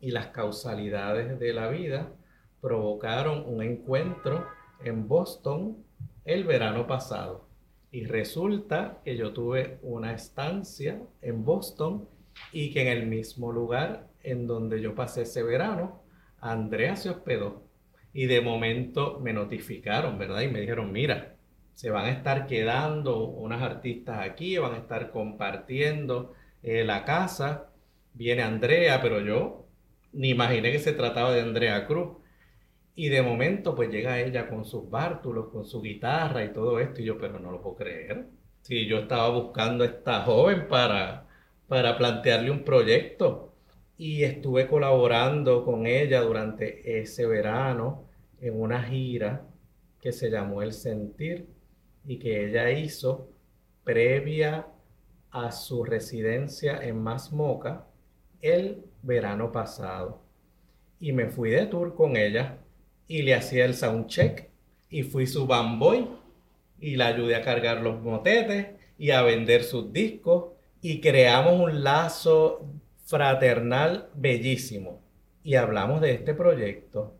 y 0.00 0.10
las 0.10 0.28
causalidades 0.28 1.38
de 1.38 1.52
la 1.52 1.68
vida 1.68 2.12
provocaron 2.60 3.44
un 3.46 3.62
encuentro 3.62 4.46
en 4.84 5.08
Boston 5.08 5.78
el 6.24 6.44
verano 6.44 6.86
pasado. 6.86 7.46
Y 7.90 8.04
resulta 8.04 8.98
que 9.04 9.16
yo 9.16 9.32
tuve 9.32 9.78
una 9.82 10.12
estancia 10.12 11.00
en 11.22 11.44
Boston 11.44 12.08
y 12.52 12.72
que 12.72 12.82
en 12.82 12.88
el 12.88 13.06
mismo 13.06 13.52
lugar 13.52 14.09
en 14.22 14.46
donde 14.46 14.80
yo 14.80 14.94
pasé 14.94 15.22
ese 15.22 15.42
verano, 15.42 16.02
Andrea 16.40 16.96
se 16.96 17.10
hospedó. 17.10 17.64
Y 18.12 18.26
de 18.26 18.40
momento 18.40 19.20
me 19.20 19.32
notificaron, 19.32 20.18
¿verdad? 20.18 20.40
Y 20.42 20.48
me 20.48 20.60
dijeron, 20.60 20.92
mira, 20.92 21.36
se 21.74 21.90
van 21.90 22.06
a 22.06 22.10
estar 22.10 22.46
quedando 22.46 23.24
unas 23.24 23.62
artistas 23.62 24.18
aquí, 24.20 24.58
van 24.58 24.74
a 24.74 24.78
estar 24.78 25.10
compartiendo 25.10 26.34
eh, 26.62 26.84
la 26.84 27.04
casa. 27.04 27.70
Viene 28.12 28.42
Andrea, 28.42 29.00
pero 29.00 29.20
yo 29.20 29.66
ni 30.12 30.30
imaginé 30.30 30.72
que 30.72 30.78
se 30.78 30.92
trataba 30.92 31.32
de 31.32 31.42
Andrea 31.42 31.86
Cruz. 31.86 32.18
Y 32.94 33.08
de 33.08 33.22
momento 33.22 33.74
pues 33.74 33.90
llega 33.90 34.20
ella 34.20 34.48
con 34.48 34.64
sus 34.64 34.90
bártulos, 34.90 35.48
con 35.50 35.64
su 35.64 35.80
guitarra 35.80 36.44
y 36.44 36.52
todo 36.52 36.78
esto. 36.80 37.00
Y 37.00 37.04
yo, 37.04 37.18
pero 37.18 37.38
no 37.38 37.50
lo 37.50 37.62
puedo 37.62 37.76
creer. 37.76 38.26
Si 38.62 38.86
yo 38.86 38.98
estaba 38.98 39.30
buscando 39.30 39.84
a 39.84 39.86
esta 39.86 40.22
joven 40.22 40.68
para, 40.68 41.26
para 41.68 41.96
plantearle 41.96 42.50
un 42.50 42.64
proyecto. 42.64 43.49
Y 44.00 44.24
estuve 44.24 44.66
colaborando 44.66 45.62
con 45.62 45.86
ella 45.86 46.22
durante 46.22 47.00
ese 47.00 47.26
verano 47.26 48.06
en 48.40 48.58
una 48.58 48.82
gira 48.82 49.42
que 50.00 50.10
se 50.10 50.30
llamó 50.30 50.62
El 50.62 50.72
Sentir 50.72 51.46
y 52.06 52.18
que 52.18 52.46
ella 52.46 52.70
hizo 52.70 53.28
previa 53.84 54.66
a 55.30 55.52
su 55.52 55.84
residencia 55.84 56.82
en 56.82 57.02
Masmoca 57.02 57.88
el 58.40 58.86
verano 59.02 59.52
pasado. 59.52 60.22
Y 60.98 61.12
me 61.12 61.26
fui 61.26 61.50
de 61.50 61.66
tour 61.66 61.94
con 61.94 62.16
ella 62.16 62.56
y 63.06 63.20
le 63.20 63.34
hacía 63.34 63.66
el 63.66 63.74
soundcheck 63.74 64.48
y 64.88 65.02
fui 65.02 65.26
su 65.26 65.46
bamboy 65.46 66.08
y 66.80 66.96
la 66.96 67.08
ayudé 67.08 67.36
a 67.36 67.42
cargar 67.42 67.82
los 67.82 68.00
motetes 68.00 68.68
y 68.96 69.10
a 69.10 69.20
vender 69.20 69.62
sus 69.62 69.92
discos 69.92 70.52
y 70.80 71.02
creamos 71.02 71.60
un 71.60 71.84
lazo 71.84 72.64
fraternal 73.10 74.08
bellísimo 74.14 75.02
y 75.42 75.56
hablamos 75.56 76.00
de 76.00 76.12
este 76.12 76.32
proyecto. 76.32 77.16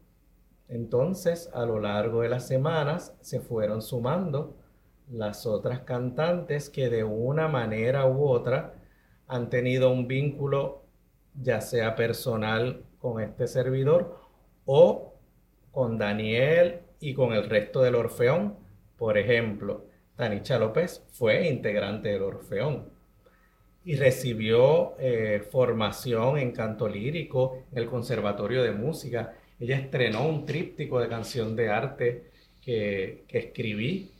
Entonces, 0.68 1.50
a 1.52 1.66
lo 1.66 1.80
largo 1.80 2.22
de 2.22 2.28
las 2.28 2.46
semanas 2.46 3.16
se 3.22 3.40
fueron 3.40 3.82
sumando 3.82 4.56
las 5.10 5.46
otras 5.46 5.80
cantantes 5.80 6.70
que 6.70 6.90
de 6.90 7.02
una 7.02 7.48
manera 7.48 8.06
u 8.06 8.24
otra 8.24 8.74
han 9.26 9.50
tenido 9.50 9.90
un 9.90 10.06
vínculo 10.06 10.84
ya 11.34 11.60
sea 11.60 11.96
personal 11.96 12.84
con 13.00 13.20
este 13.20 13.48
servidor 13.48 14.16
o 14.66 15.14
con 15.72 15.98
Daniel 15.98 16.82
y 17.00 17.14
con 17.14 17.32
el 17.32 17.50
resto 17.50 17.82
del 17.82 17.96
Orfeón. 17.96 18.54
Por 18.96 19.18
ejemplo, 19.18 19.86
Tanicha 20.14 20.56
López 20.56 21.04
fue 21.10 21.48
integrante 21.48 22.10
del 22.10 22.22
Orfeón 22.22 22.99
y 23.84 23.96
recibió 23.96 24.94
eh, 24.98 25.42
formación 25.50 26.38
en 26.38 26.52
canto 26.52 26.88
lírico 26.88 27.64
en 27.72 27.78
el 27.78 27.86
Conservatorio 27.86 28.62
de 28.62 28.72
Música. 28.72 29.34
Ella 29.58 29.76
estrenó 29.76 30.28
un 30.28 30.44
tríptico 30.44 31.00
de 31.00 31.08
canción 31.08 31.56
de 31.56 31.70
arte 31.70 32.30
que, 32.60 33.24
que 33.26 33.38
escribí 33.38 34.10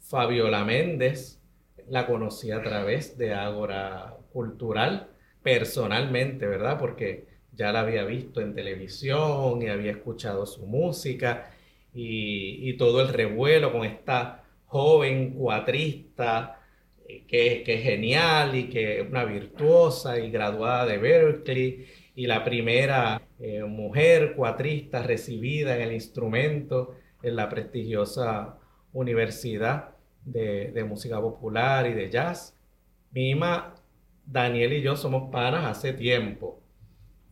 Fabiola 0.00 0.64
Méndez, 0.64 1.40
la 1.88 2.06
conocí 2.06 2.50
a 2.50 2.62
través 2.62 3.16
de 3.16 3.34
Ágora 3.34 4.16
Cultural, 4.32 5.08
personalmente, 5.42 6.46
¿verdad? 6.46 6.78
Porque 6.78 7.26
ya 7.52 7.72
la 7.72 7.80
había 7.80 8.04
visto 8.04 8.40
en 8.40 8.54
televisión 8.54 9.62
y 9.62 9.68
había 9.68 9.92
escuchado 9.92 10.46
su 10.46 10.66
música 10.66 11.50
y, 11.94 12.76
todo 12.76 13.00
el 13.02 13.08
revuelo 13.08 13.72
con 13.72 13.84
esta 13.84 14.44
joven 14.66 15.34
cuatrista 15.34 16.60
que, 17.06 17.62
que, 17.64 17.74
es 17.74 17.82
genial 17.82 18.54
y 18.54 18.68
que 18.68 19.00
es 19.00 19.08
una 19.08 19.24
virtuosa 19.24 20.18
y 20.18 20.30
graduada 20.30 20.86
de 20.86 20.98
Berkeley 20.98 21.86
y 22.14 22.26
la 22.26 22.44
primera 22.44 23.20
eh, 23.40 23.64
mujer 23.64 24.34
cuatrista 24.34 25.02
recibida 25.02 25.74
en 25.76 25.82
el 25.82 25.92
instrumento 25.92 26.94
en 27.22 27.36
la 27.36 27.48
prestigiosa 27.48 28.58
universidad 28.92 29.90
de, 30.24 30.84
música 30.88 31.20
popular 31.20 31.86
y 31.86 31.94
de 31.94 32.10
jazz. 32.10 32.56
Mima, 33.12 33.74
Daniel 34.24 34.74
y 34.74 34.82
yo 34.82 34.96
somos 34.96 35.30
panas 35.30 35.64
hace 35.64 35.92
tiempo 35.92 36.60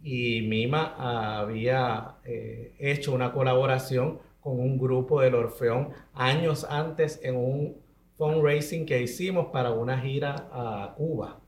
y 0.02 0.42
Mima 0.42 0.94
había 1.38 2.16
eh, 2.24 2.74
hecho 2.78 3.14
una 3.14 3.32
colaboración 3.32 4.18
con 4.40 4.58
un 4.58 4.78
grupo 4.78 5.20
del 5.20 5.36
Orfeón 5.36 5.90
años 6.14 6.66
antes 6.68 7.20
en 7.22 7.36
un 7.36 7.76
fundraising 8.16 8.86
que 8.86 9.02
hicimos 9.02 9.46
para 9.52 9.70
una 9.72 9.98
gira 9.98 10.48
a 10.52 10.94
Cuba. 10.96 11.40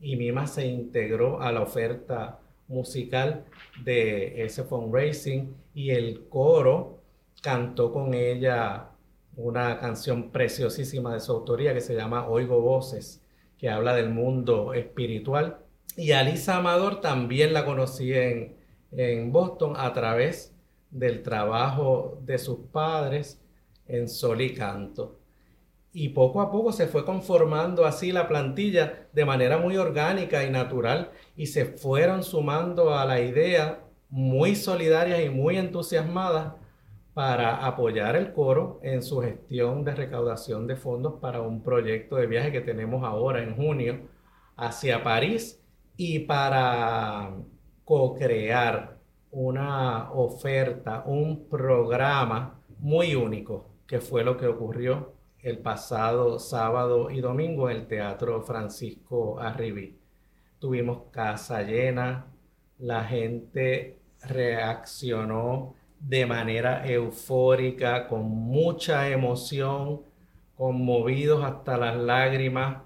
Y 0.00 0.16
Mima 0.16 0.46
se 0.46 0.66
integró 0.66 1.40
a 1.42 1.52
la 1.52 1.62
oferta 1.62 2.40
musical 2.68 3.44
de 3.84 4.42
ese 4.42 4.64
fundraising 4.64 5.54
y 5.74 5.90
el 5.90 6.28
coro 6.28 7.00
cantó 7.42 7.92
con 7.92 8.14
ella 8.14 8.90
una 9.36 9.78
canción 9.78 10.30
preciosísima 10.30 11.14
de 11.14 11.20
su 11.20 11.32
autoría 11.32 11.74
que 11.74 11.80
se 11.80 11.94
llama 11.94 12.28
Oigo 12.28 12.60
Voces, 12.60 13.22
que 13.58 13.68
habla 13.68 13.94
del 13.94 14.10
mundo 14.10 14.74
espiritual. 14.74 15.58
Y 15.96 16.12
Alisa 16.12 16.56
Amador 16.56 17.00
también 17.00 17.52
la 17.52 17.64
conocí 17.64 18.12
en, 18.12 18.56
en 18.92 19.32
Boston 19.32 19.74
a 19.76 19.92
través 19.92 20.54
del 20.90 21.22
trabajo 21.22 22.18
de 22.24 22.38
sus 22.38 22.58
padres 22.72 23.40
en 23.86 24.08
Sol 24.08 24.40
y 24.40 24.54
Canto. 24.54 25.19
Y 25.92 26.10
poco 26.10 26.40
a 26.40 26.52
poco 26.52 26.72
se 26.72 26.86
fue 26.86 27.04
conformando 27.04 27.84
así 27.84 28.12
la 28.12 28.28
plantilla 28.28 29.08
de 29.12 29.24
manera 29.24 29.58
muy 29.58 29.76
orgánica 29.76 30.44
y 30.44 30.50
natural 30.50 31.10
y 31.36 31.46
se 31.46 31.64
fueron 31.64 32.22
sumando 32.22 32.94
a 32.94 33.04
la 33.04 33.20
idea 33.20 33.84
muy 34.08 34.54
solidarias 34.54 35.20
y 35.20 35.30
muy 35.30 35.56
entusiasmadas 35.56 36.54
para 37.12 37.66
apoyar 37.66 38.14
el 38.16 38.32
coro 38.32 38.78
en 38.82 39.02
su 39.02 39.20
gestión 39.20 39.84
de 39.84 39.94
recaudación 39.94 40.66
de 40.66 40.76
fondos 40.76 41.14
para 41.20 41.40
un 41.40 41.62
proyecto 41.62 42.16
de 42.16 42.26
viaje 42.26 42.52
que 42.52 42.60
tenemos 42.60 43.04
ahora 43.04 43.42
en 43.42 43.56
junio 43.56 44.08
hacia 44.56 45.02
París 45.02 45.60
y 45.96 46.20
para 46.20 47.34
co-crear 47.84 48.98
una 49.32 50.12
oferta, 50.12 51.02
un 51.06 51.48
programa 51.48 52.60
muy 52.78 53.14
único, 53.14 53.70
que 53.86 54.00
fue 54.00 54.24
lo 54.24 54.36
que 54.36 54.46
ocurrió 54.46 55.19
el 55.42 55.58
pasado 55.58 56.38
sábado 56.38 57.10
y 57.10 57.20
domingo 57.20 57.70
en 57.70 57.78
el 57.78 57.86
Teatro 57.86 58.42
Francisco 58.42 59.40
Arribí. 59.40 59.98
Tuvimos 60.58 61.04
casa 61.10 61.62
llena, 61.62 62.26
la 62.78 63.04
gente 63.04 63.98
reaccionó 64.22 65.74
de 65.98 66.26
manera 66.26 66.86
eufórica, 66.86 68.06
con 68.06 68.28
mucha 68.28 69.08
emoción, 69.08 70.02
conmovidos 70.56 71.42
hasta 71.44 71.78
las 71.78 71.96
lágrimas, 71.96 72.82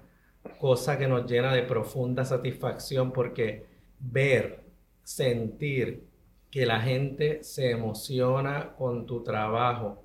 cosa 0.59 0.97
que 0.97 1.07
nos 1.07 1.29
llena 1.29 1.53
de 1.53 1.63
profunda 1.63 2.23
satisfacción 2.23 3.11
porque 3.11 3.65
ver, 3.99 4.63
sentir 5.03 6.07
que 6.49 6.65
la 6.65 6.79
gente 6.79 7.43
se 7.43 7.71
emociona 7.71 8.75
con 8.77 9.05
tu 9.05 9.23
trabajo 9.23 10.04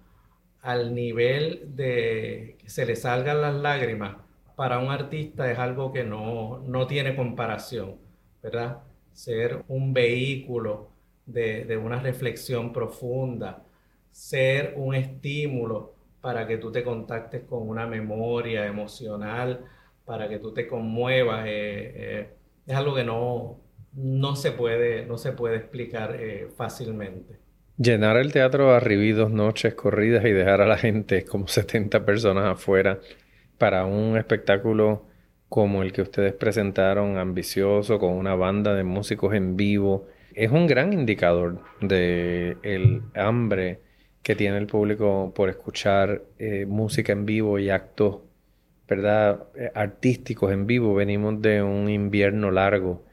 al 0.62 0.94
nivel 0.94 1.76
de 1.76 2.56
que 2.58 2.68
se 2.70 2.86
le 2.86 2.96
salgan 2.96 3.40
las 3.40 3.54
lágrimas, 3.54 4.16
para 4.56 4.78
un 4.78 4.90
artista 4.90 5.50
es 5.50 5.58
algo 5.58 5.92
que 5.92 6.04
no, 6.04 6.58
no 6.66 6.86
tiene 6.86 7.16
comparación, 7.16 7.96
¿verdad? 8.42 8.82
Ser 9.12 9.64
un 9.68 9.94
vehículo 9.94 10.90
de, 11.26 11.76
una 11.76 12.00
reflexión 12.00 12.72
profunda, 12.72 13.64
ser 14.10 14.74
un 14.76 14.94
estímulo 14.94 15.94
para 16.20 16.46
que 16.46 16.58
tú 16.58 16.70
te 16.70 16.84
contactes 16.84 17.44
con 17.44 17.68
una 17.68 17.86
memoria 17.86 18.66
emocional, 18.66 19.64
para 20.04 20.28
que 20.28 20.38
tú 20.38 20.52
te 20.52 20.66
conmuevas. 20.66 21.46
Eh, 21.46 21.92
eh, 21.94 22.34
es 22.66 22.76
algo 22.76 22.94
que 22.94 23.04
no, 23.04 23.60
no, 23.94 24.36
se, 24.36 24.52
puede, 24.52 25.06
no 25.06 25.16
se 25.18 25.32
puede 25.32 25.56
explicar 25.56 26.16
eh, 26.20 26.48
fácilmente. 26.54 27.38
Llenar 27.82 28.18
el 28.18 28.30
teatro 28.30 28.74
a 28.74 28.80
dos 28.80 29.30
noches 29.30 29.72
corridas 29.72 30.22
y 30.26 30.32
dejar 30.32 30.60
a 30.60 30.66
la 30.66 30.76
gente 30.76 31.24
como 31.24 31.48
70 31.48 32.04
personas 32.04 32.44
afuera 32.44 33.00
para 33.56 33.86
un 33.86 34.18
espectáculo 34.18 35.06
como 35.48 35.82
el 35.82 35.90
que 35.90 36.02
ustedes 36.02 36.34
presentaron, 36.34 37.16
ambicioso, 37.16 37.98
con 37.98 38.12
una 38.12 38.34
banda 38.34 38.74
de 38.74 38.84
músicos 38.84 39.32
en 39.32 39.56
vivo, 39.56 40.08
es 40.34 40.50
un 40.50 40.66
gran 40.66 40.92
indicador 40.92 41.62
de 41.80 42.58
el 42.62 43.00
hambre 43.14 43.80
que 44.22 44.36
tiene 44.36 44.58
el 44.58 44.66
público 44.66 45.32
por 45.34 45.48
escuchar 45.48 46.22
eh, 46.38 46.66
música 46.66 47.12
en 47.14 47.24
vivo 47.24 47.58
y 47.58 47.70
actos, 47.70 48.18
¿verdad? 48.86 49.44
Eh, 49.54 49.72
artísticos 49.74 50.52
en 50.52 50.66
vivo. 50.66 50.94
Venimos 50.94 51.40
de 51.40 51.62
un 51.62 51.88
invierno 51.88 52.50
largo 52.50 53.06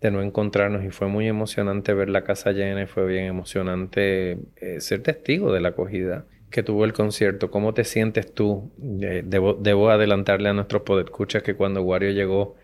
de 0.00 0.10
no 0.10 0.22
encontrarnos 0.22 0.84
y 0.84 0.90
fue 0.90 1.08
muy 1.08 1.28
emocionante 1.28 1.92
ver 1.94 2.08
la 2.08 2.24
casa 2.24 2.52
llena 2.52 2.82
y 2.82 2.86
fue 2.86 3.06
bien 3.06 3.26
emocionante 3.26 4.38
eh, 4.56 4.80
ser 4.80 5.02
testigo 5.02 5.52
de 5.52 5.60
la 5.60 5.70
acogida 5.70 6.24
que 6.50 6.62
tuvo 6.62 6.84
el 6.84 6.92
concierto. 6.92 7.50
¿Cómo 7.50 7.74
te 7.74 7.84
sientes 7.84 8.34
tú? 8.34 8.72
debo, 8.76 9.54
debo, 9.54 9.90
adelantarle 9.90 10.48
a 10.48 10.52
nuestros 10.52 10.82
podescuchas 10.82 11.42
que 11.42 11.54
cuando 11.54 11.82
Wario 11.82 12.10
llegó 12.10 12.56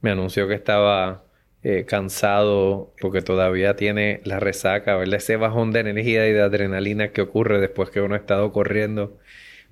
me 0.00 0.10
anunció 0.10 0.48
que 0.48 0.54
estaba 0.54 1.24
eh, 1.62 1.84
cansado 1.86 2.92
porque 3.00 3.22
todavía 3.22 3.76
tiene 3.76 4.20
la 4.24 4.40
resaca, 4.40 4.96
¿verdad? 4.96 5.16
Ese 5.16 5.36
bajón 5.36 5.72
de 5.72 5.80
energía 5.80 6.28
y 6.28 6.32
de 6.32 6.42
adrenalina 6.42 7.12
que 7.12 7.22
ocurre 7.22 7.60
después 7.60 7.90
que 7.90 8.00
uno 8.00 8.14
ha 8.14 8.18
estado 8.18 8.52
corriendo 8.52 9.18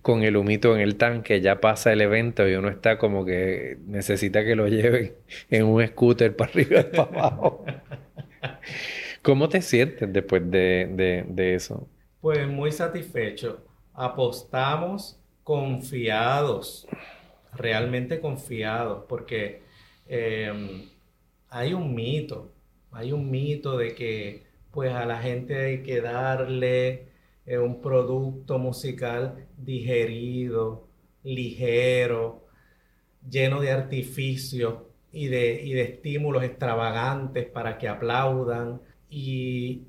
con 0.02 0.22
el 0.22 0.36
humito 0.36 0.74
en 0.74 0.80
el 0.80 0.96
tanque, 0.96 1.40
ya 1.40 1.60
pasa 1.60 1.92
el 1.92 2.00
evento 2.00 2.48
y 2.48 2.54
uno 2.54 2.68
está 2.68 2.98
como 2.98 3.24
que 3.24 3.78
necesita 3.86 4.44
que 4.44 4.56
lo 4.56 4.68
lleven 4.68 5.14
en 5.50 5.64
un 5.64 5.86
scooter 5.86 6.34
para 6.36 6.50
arriba 6.50 6.80
y 6.80 6.84
para 6.96 7.08
abajo. 7.08 7.64
¿Cómo 9.22 9.48
te 9.48 9.62
sientes 9.62 10.12
después 10.12 10.50
de, 10.50 11.24
de 11.28 11.54
eso? 11.54 11.88
Pues 12.20 12.46
muy 12.48 12.72
satisfecho. 12.72 13.64
Apostamos 13.94 15.18
confiados, 15.44 16.86
realmente 17.52 18.20
confiados, 18.20 19.04
porque 19.08 19.62
eh, 20.06 20.88
hay 21.48 21.74
un 21.74 21.94
mito, 21.94 22.52
hay 22.92 23.12
un 23.12 23.30
mito 23.30 23.76
de 23.76 23.94
que 23.94 24.46
pues 24.70 24.92
a 24.92 25.04
la 25.06 25.20
gente 25.20 25.56
hay 25.56 25.82
que 25.82 26.00
darle 26.00 27.10
eh, 27.50 27.58
un 27.58 27.80
producto 27.80 28.60
musical 28.60 29.48
digerido, 29.56 30.86
ligero, 31.24 32.44
lleno 33.28 33.60
de 33.60 33.72
artificios 33.72 34.74
y 35.10 35.26
de, 35.26 35.60
y 35.60 35.72
de 35.72 35.82
estímulos 35.82 36.44
extravagantes 36.44 37.46
para 37.46 37.76
que 37.76 37.88
aplaudan. 37.88 38.80
Y 39.08 39.82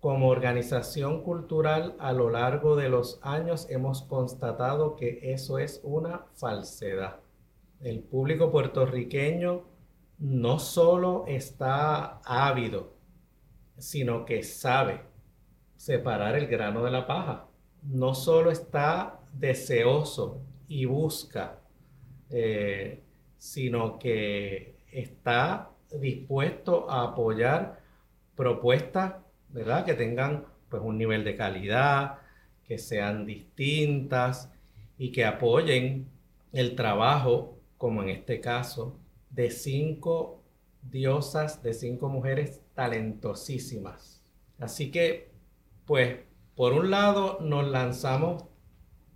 como 0.00 0.28
organización 0.28 1.22
cultural 1.22 1.94
a 2.00 2.12
lo 2.12 2.30
largo 2.30 2.74
de 2.74 2.88
los 2.88 3.20
años 3.22 3.68
hemos 3.70 4.02
constatado 4.02 4.96
que 4.96 5.20
eso 5.22 5.60
es 5.60 5.80
una 5.84 6.26
falsedad. 6.34 7.20
El 7.80 8.00
público 8.00 8.50
puertorriqueño 8.50 9.62
no 10.18 10.58
solo 10.58 11.26
está 11.28 12.20
ávido, 12.24 12.92
sino 13.78 14.24
que 14.24 14.42
sabe 14.42 15.13
separar 15.84 16.34
el 16.34 16.46
grano 16.46 16.82
de 16.82 16.90
la 16.90 17.06
paja. 17.06 17.46
No 17.82 18.14
solo 18.14 18.50
está 18.50 19.20
deseoso 19.34 20.40
y 20.66 20.86
busca, 20.86 21.58
eh, 22.30 23.02
sino 23.36 23.98
que 23.98 24.78
está 24.90 25.68
dispuesto 26.00 26.90
a 26.90 27.02
apoyar 27.02 27.82
propuestas, 28.34 29.16
¿verdad? 29.50 29.84
Que 29.84 29.92
tengan 29.92 30.46
pues 30.70 30.82
un 30.82 30.96
nivel 30.96 31.22
de 31.22 31.36
calidad, 31.36 32.16
que 32.66 32.78
sean 32.78 33.26
distintas 33.26 34.50
y 34.96 35.12
que 35.12 35.26
apoyen 35.26 36.08
el 36.54 36.76
trabajo, 36.76 37.58
como 37.76 38.02
en 38.02 38.08
este 38.08 38.40
caso, 38.40 38.98
de 39.28 39.50
cinco 39.50 40.42
diosas, 40.80 41.62
de 41.62 41.74
cinco 41.74 42.08
mujeres 42.08 42.62
talentosísimas. 42.72 44.22
Así 44.58 44.90
que, 44.90 45.33
pues, 45.86 46.16
por 46.54 46.72
un 46.72 46.90
lado 46.90 47.38
nos 47.40 47.66
lanzamos 47.66 48.44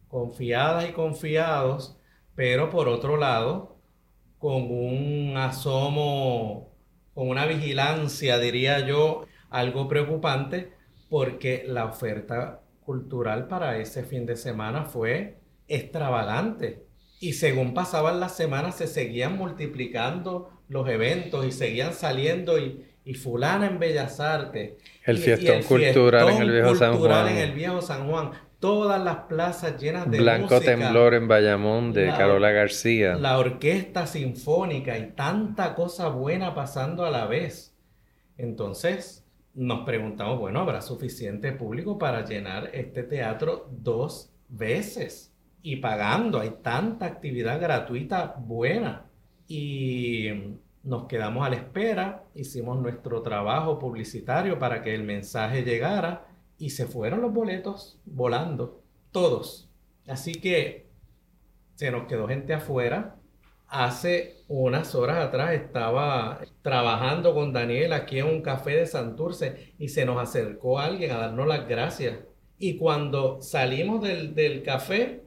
confiadas 0.08 0.88
y 0.88 0.92
confiados, 0.92 1.96
pero 2.34 2.70
por 2.70 2.88
otro 2.88 3.16
lado, 3.16 3.76
con 4.38 4.70
un 4.70 5.36
asomo, 5.36 6.72
con 7.14 7.28
una 7.28 7.46
vigilancia, 7.46 8.38
diría 8.38 8.86
yo, 8.86 9.26
algo 9.50 9.88
preocupante, 9.88 10.72
porque 11.08 11.64
la 11.66 11.86
oferta 11.86 12.62
cultural 12.80 13.48
para 13.48 13.78
ese 13.78 14.02
fin 14.02 14.26
de 14.26 14.36
semana 14.36 14.84
fue 14.84 15.38
extravagante. 15.68 16.86
Y 17.20 17.34
según 17.34 17.74
pasaban 17.74 18.20
las 18.20 18.36
semanas 18.36 18.76
se 18.76 18.86
seguían 18.86 19.36
multiplicando 19.36 20.50
los 20.68 20.88
eventos 20.88 21.44
y 21.44 21.52
seguían 21.52 21.92
saliendo 21.92 22.58
y, 22.58 22.84
y 23.08 23.14
fulana 23.14 23.66
en 23.66 23.78
Bellas 23.78 24.20
Artes. 24.20 24.74
El 25.02 25.16
fiestón, 25.16 25.62
cultural 25.62 26.28
en 26.28 26.42
el 26.42 26.50
Viejo 26.50 26.74
San 26.74 26.98
Juan. 26.98 27.28
en 27.28 27.38
el 27.38 27.52
Viejo 27.52 27.80
San 27.80 28.06
Juan. 28.08 28.32
Todas 28.60 29.02
las 29.02 29.16
plazas 29.28 29.80
llenas 29.80 30.10
de 30.10 30.18
Blanco 30.18 30.60
Temblor 30.60 31.14
en 31.14 31.26
Bayamón 31.26 31.92
de 31.92 32.08
Carola 32.08 32.50
García. 32.50 33.14
La 33.14 33.38
orquesta 33.38 34.06
sinfónica 34.06 34.98
y 34.98 35.12
tanta 35.12 35.74
cosa 35.74 36.08
buena 36.08 36.54
pasando 36.54 37.06
a 37.06 37.10
la 37.10 37.26
vez. 37.26 37.74
Entonces 38.36 39.24
nos 39.54 39.86
preguntamos, 39.86 40.38
bueno, 40.38 40.60
¿habrá 40.60 40.82
suficiente 40.82 41.52
público 41.52 41.96
para 41.98 42.24
llenar 42.26 42.70
este 42.74 43.04
teatro 43.04 43.70
dos 43.70 44.30
veces? 44.48 45.32
y 45.62 45.76
pagando. 45.76 46.40
Hay 46.40 46.50
tanta 46.62 47.06
actividad 47.06 47.60
gratuita 47.60 48.36
buena. 48.38 49.04
Y 49.46 50.28
nos 50.88 51.04
quedamos 51.04 51.46
a 51.46 51.50
la 51.50 51.56
espera, 51.56 52.24
hicimos 52.34 52.80
nuestro 52.80 53.20
trabajo 53.20 53.78
publicitario 53.78 54.58
para 54.58 54.82
que 54.82 54.94
el 54.94 55.04
mensaje 55.04 55.62
llegara 55.62 56.26
y 56.56 56.70
se 56.70 56.86
fueron 56.86 57.20
los 57.20 57.32
boletos 57.32 58.00
volando, 58.06 58.80
todos. 59.12 59.68
Así 60.06 60.32
que 60.32 60.88
se 61.74 61.90
nos 61.90 62.06
quedó 62.06 62.26
gente 62.26 62.54
afuera. 62.54 63.16
Hace 63.68 64.38
unas 64.48 64.94
horas 64.94 65.18
atrás 65.18 65.52
estaba 65.52 66.40
trabajando 66.62 67.34
con 67.34 67.52
Daniel 67.52 67.92
aquí 67.92 68.20
en 68.20 68.26
un 68.26 68.40
café 68.40 68.70
de 68.70 68.86
Santurce 68.86 69.74
y 69.78 69.88
se 69.88 70.06
nos 70.06 70.18
acercó 70.18 70.78
alguien 70.78 71.10
a 71.10 71.18
darnos 71.18 71.46
las 71.46 71.68
gracias. 71.68 72.16
Y 72.58 72.78
cuando 72.78 73.42
salimos 73.42 74.02
del, 74.02 74.34
del 74.34 74.62
café, 74.62 75.22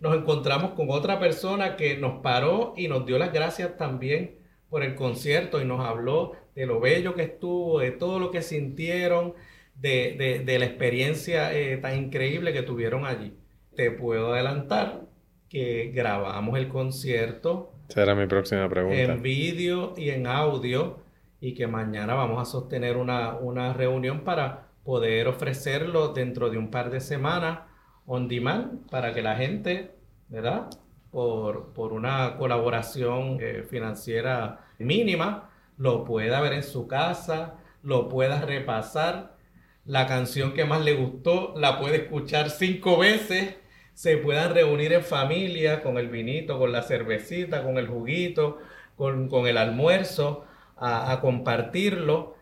nos 0.00 0.16
encontramos 0.16 0.72
con 0.72 0.90
otra 0.90 1.20
persona 1.20 1.76
que 1.76 1.96
nos 1.96 2.20
paró 2.20 2.74
y 2.76 2.88
nos 2.88 3.06
dio 3.06 3.16
las 3.16 3.32
gracias 3.32 3.76
también 3.76 4.42
por 4.74 4.82
el 4.82 4.96
concierto 4.96 5.62
y 5.62 5.64
nos 5.64 5.86
habló 5.86 6.32
de 6.56 6.66
lo 6.66 6.80
bello 6.80 7.14
que 7.14 7.22
estuvo, 7.22 7.78
de 7.78 7.92
todo 7.92 8.18
lo 8.18 8.32
que 8.32 8.42
sintieron, 8.42 9.34
de, 9.76 10.42
la 10.44 10.64
experiencia 10.64 11.52
eh, 11.52 11.76
tan 11.76 11.96
increíble 11.96 12.52
que 12.52 12.62
tuvieron 12.62 13.06
allí. 13.06 13.36
Te 13.76 13.92
puedo 13.92 14.34
adelantar 14.34 15.02
que 15.48 15.92
grabamos 15.94 16.58
el 16.58 16.66
concierto. 16.66 17.72
Será 17.86 18.16
mi 18.16 18.26
próxima 18.26 18.68
pregunta. 18.68 18.96
En 18.96 19.22
vídeo 19.22 19.94
y 19.96 20.10
en 20.10 20.26
audio 20.26 20.98
y 21.40 21.54
que 21.54 21.68
mañana 21.68 22.14
vamos 22.14 22.42
a 22.42 22.44
sostener 22.44 22.96
una, 22.96 23.36
una 23.36 23.74
reunión 23.74 24.24
para 24.24 24.70
poder 24.82 25.28
ofrecerlo 25.28 26.08
dentro 26.08 26.50
de 26.50 26.58
un 26.58 26.72
par 26.72 26.90
de 26.90 26.98
semanas 26.98 27.60
on 28.06 28.26
demand 28.26 28.90
para 28.90 29.14
que 29.14 29.22
la 29.22 29.36
gente, 29.36 29.92
¿verdad? 30.28 30.68
Por, 31.12 31.72
por 31.74 31.92
una 31.92 32.36
colaboración 32.38 33.38
eh, 33.40 33.62
financiera 33.62 34.63
mínima, 34.78 35.50
lo 35.76 36.04
pueda 36.04 36.40
ver 36.40 36.52
en 36.54 36.62
su 36.62 36.86
casa, 36.86 37.54
lo 37.82 38.08
pueda 38.08 38.40
repasar. 38.42 39.36
La 39.84 40.06
canción 40.06 40.54
que 40.54 40.64
más 40.64 40.82
le 40.82 40.94
gustó 40.94 41.54
la 41.56 41.78
puede 41.78 41.96
escuchar 41.96 42.50
cinco 42.50 42.98
veces. 42.98 43.56
Se 43.94 44.16
puedan 44.16 44.54
reunir 44.54 44.92
en 44.92 45.04
familia 45.04 45.82
con 45.82 45.98
el 45.98 46.08
vinito, 46.08 46.58
con 46.58 46.72
la 46.72 46.82
cervecita, 46.82 47.62
con 47.62 47.78
el 47.78 47.86
juguito, 47.86 48.58
con, 48.96 49.28
con 49.28 49.46
el 49.46 49.58
almuerzo, 49.58 50.44
a, 50.76 51.18
compartirlo. 51.20 52.34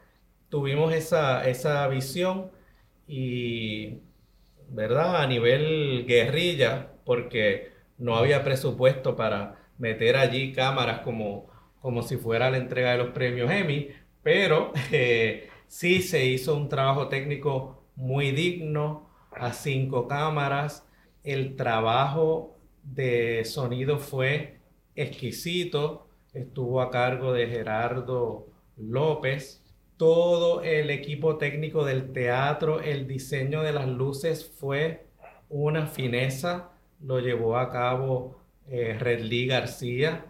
Tuvimos 0.48 0.94
esa, 0.94 1.48
esa 1.48 1.86
visión 1.88 2.50
y 3.06 4.00
¿verdad? 4.72 5.22
A 5.22 5.26
nivel 5.26 6.06
guerrilla, 6.06 6.92
porque 7.04 7.72
no 7.98 8.16
había 8.16 8.42
presupuesto 8.44 9.16
para 9.16 9.56
meter 9.78 10.16
allí 10.16 10.52
cámaras 10.52 11.00
como, 11.00 11.50
como 11.82 12.02
si 12.02 12.16
fuera 12.16 12.50
la 12.50 12.58
entrega 12.58 12.92
de 12.92 12.98
los 12.98 13.10
premios 13.10 13.50
Emmy, 13.50 13.88
pero 14.22 14.72
eh, 14.92 15.48
sí 15.66 16.00
se 16.00 16.24
hizo 16.24 16.56
un 16.56 16.68
trabajo 16.68 17.08
técnico 17.08 17.82
muy 17.96 18.30
digno, 18.30 19.10
a 19.32 19.52
cinco 19.52 20.06
cámaras. 20.08 20.86
El 21.24 21.56
trabajo 21.56 22.56
de 22.82 23.44
sonido 23.44 23.98
fue 23.98 24.60
exquisito. 24.94 26.08
Estuvo 26.32 26.80
a 26.80 26.90
cargo 26.90 27.32
de 27.32 27.46
Gerardo 27.48 28.46
López. 28.76 29.64
Todo 29.96 30.62
el 30.62 30.90
equipo 30.90 31.36
técnico 31.36 31.84
del 31.84 32.12
teatro, 32.12 32.80
el 32.80 33.06
diseño 33.06 33.62
de 33.62 33.72
las 33.72 33.88
luces 33.88 34.44
fue 34.58 35.06
una 35.48 35.86
fineza. 35.86 36.70
Lo 37.00 37.20
llevó 37.20 37.56
a 37.56 37.70
cabo 37.70 38.38
eh, 38.68 39.46
García, 39.48 40.24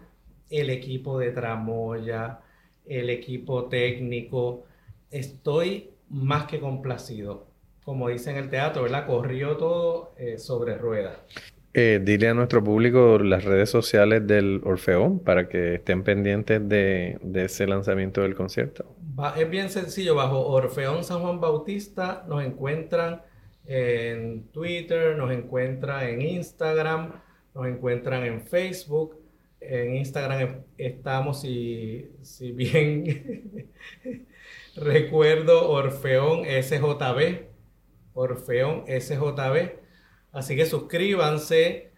el 0.53 0.69
equipo 0.69 1.19
de 1.19 1.31
Tramoya, 1.31 2.39
el 2.85 3.09
equipo 3.09 3.65
técnico. 3.65 4.65
Estoy 5.09 5.89
más 6.09 6.45
que 6.45 6.59
complacido. 6.59 7.47
Como 7.83 8.09
dice 8.09 8.31
en 8.31 8.37
el 8.37 8.49
teatro, 8.49 8.83
¿verdad? 8.83 9.07
Corrió 9.07 9.57
todo 9.57 10.13
eh, 10.17 10.37
sobre 10.37 10.77
ruedas. 10.77 11.17
Eh, 11.73 11.99
dile 12.03 12.29
a 12.29 12.33
nuestro 12.35 12.63
público 12.63 13.17
las 13.17 13.43
redes 13.43 13.69
sociales 13.69 14.27
del 14.27 14.61
Orfeón 14.63 15.19
para 15.19 15.49
que 15.49 15.75
estén 15.75 16.03
pendientes 16.03 16.61
de, 16.69 17.17
ese 17.33 17.65
lanzamiento 17.65 18.21
del 18.21 18.35
concierto. 18.35 18.85
es 19.35 19.49
bien 19.49 19.71
sencillo, 19.71 20.13
bajo 20.13 20.45
Orfeón 20.45 21.03
San 21.03 21.21
Juan 21.21 21.41
Bautista 21.41 22.25
nos 22.29 22.43
encuentran 22.43 23.23
en 23.65 24.43
Twitter, 24.51 25.17
nos 25.17 25.31
encuentran 25.31 26.07
en 26.07 26.21
Instagram, 26.21 27.13
nos 27.55 27.65
encuentran 27.65 28.23
en 28.23 28.41
Facebook. 28.41 29.22
En 29.69 29.95
Instagram 29.95 30.63
estamos, 30.77 31.41
si, 31.41 32.11
si 32.21 32.51
bien 32.51 33.71
recuerdo, 34.75 35.69
Orfeón 35.69 36.43
SJB. 36.45 37.47
Orfeón 38.13 38.85
SJB. 38.87 39.79
Así 40.31 40.55
que 40.55 40.65
suscríbanse, 40.65 41.91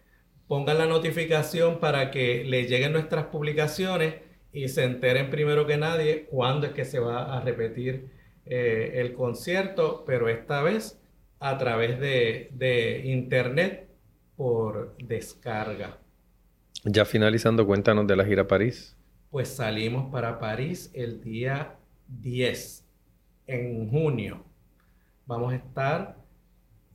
pongan 0.46 0.78
la 0.78 0.86
notificación 0.86 1.80
para 1.80 2.10
que 2.10 2.44
les 2.44 2.68
lleguen 2.68 2.92
nuestras 2.92 3.26
publicaciones 3.26 4.16
y 4.52 4.68
se 4.68 4.84
enteren 4.84 5.30
primero 5.30 5.66
que 5.66 5.76
nadie 5.76 6.26
cuándo 6.26 6.66
es 6.66 6.72
que 6.72 6.84
se 6.84 6.98
va 6.98 7.36
a 7.36 7.40
repetir 7.40 8.10
eh, 8.46 8.92
el 8.96 9.14
concierto, 9.14 10.04
pero 10.06 10.28
esta 10.28 10.62
vez 10.62 11.00
a 11.40 11.58
través 11.58 11.98
de, 12.00 12.50
de 12.52 13.02
internet 13.06 13.88
por 14.36 14.96
descarga. 14.98 15.98
Ya 16.88 17.04
finalizando, 17.04 17.66
cuéntanos 17.66 18.06
de 18.06 18.14
la 18.14 18.24
gira 18.24 18.46
París. 18.46 18.96
Pues 19.30 19.48
salimos 19.48 20.08
para 20.12 20.38
París 20.38 20.88
el 20.94 21.20
día 21.20 21.74
10, 22.06 22.86
en 23.48 23.90
junio. 23.90 24.44
Vamos 25.26 25.52
a 25.52 25.56
estar 25.56 26.16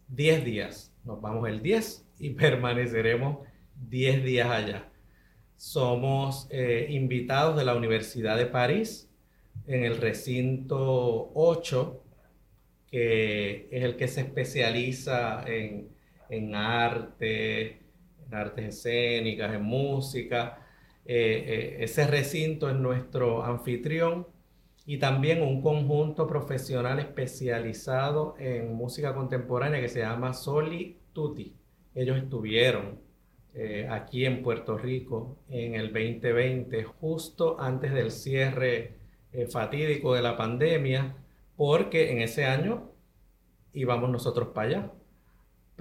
10 0.08 0.46
días. 0.46 0.94
Nos 1.04 1.20
vamos 1.20 1.48
el 1.50 1.62
10 1.62 2.06
y 2.20 2.30
permaneceremos 2.36 3.40
10 3.90 4.24
días 4.24 4.50
allá. 4.50 4.88
Somos 5.58 6.48
eh, 6.52 6.88
invitados 6.90 7.58
de 7.58 7.66
la 7.66 7.76
Universidad 7.76 8.38
de 8.38 8.46
París 8.46 9.10
en 9.68 9.84
el 9.84 9.98
recinto 9.98 11.32
8, 11.34 12.04
que 12.88 13.68
es 13.70 13.84
el 13.84 13.98
que 13.98 14.08
se 14.08 14.22
especializa 14.22 15.44
en 15.46 15.90
en 16.32 16.56
arte, 16.56 17.81
artes 18.34 18.66
escénicas, 18.66 19.54
en 19.54 19.64
música. 19.64 20.60
Eh, 21.06 21.44
eh, 21.48 21.84
ese 21.84 22.08
recinto 22.08 22.70
es 22.70 22.76
nuestro 22.76 23.44
anfitrión 23.44 24.28
y 24.86 24.98
también 24.98 25.42
un 25.42 25.62
conjunto 25.62 26.28
profesional 26.28 27.00
especializado 27.00 28.36
en 28.40 28.74
música 28.74 29.14
contemporánea 29.14 29.82
que 29.82 29.90
se 29.90 30.00
llama 30.00 30.34
Soli 30.34 30.98
Tutti. 31.14 31.56
Ellos 31.96 32.18
estuvieron 32.18 33.00
eh, 33.54 33.88
aquí 33.90 34.26
en 34.26 34.44
Puerto 34.44 34.78
Rico 34.78 35.38
en 35.50 35.76
el 35.76 35.92
2020, 35.94 36.84
justo 36.84 37.60
antes 37.60 37.94
del 37.94 38.12
cierre 38.12 38.96
fatídico 39.50 40.14
de 40.14 40.22
la 40.22 40.36
pandemia, 40.36 41.16
porque 41.56 42.12
en 42.12 42.20
ese 42.20 42.46
año 42.46 42.92
íbamos 43.74 44.10
nosotros 44.10 44.50
para 44.50 44.68
allá. 44.68 44.92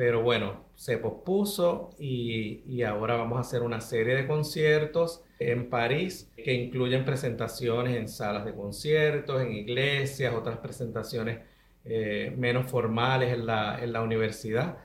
Pero 0.01 0.23
bueno, 0.23 0.65
se 0.77 0.97
pospuso 0.97 1.91
y, 1.99 2.83
ahora 2.85 3.17
vamos 3.17 3.37
a 3.37 3.43
hacer 3.43 3.61
una 3.61 3.83
serie 3.83 4.15
de 4.15 4.27
conciertos 4.27 5.23
en 5.39 5.69
París 5.69 6.33
que 6.43 6.55
incluyen 6.55 7.05
presentaciones 7.05 7.99
en 7.99 8.09
salas 8.09 8.47
de 8.47 8.55
conciertos, 8.55 9.43
en 9.43 9.53
iglesias, 9.53 10.33
otras 10.35 10.57
presentaciones 10.57 11.41
eh, 11.85 12.35
menos 12.39 12.71
formales 12.71 13.35
en 13.35 13.45
la, 13.45 13.79
en 13.79 13.93
la 13.93 14.01
universidad. 14.01 14.79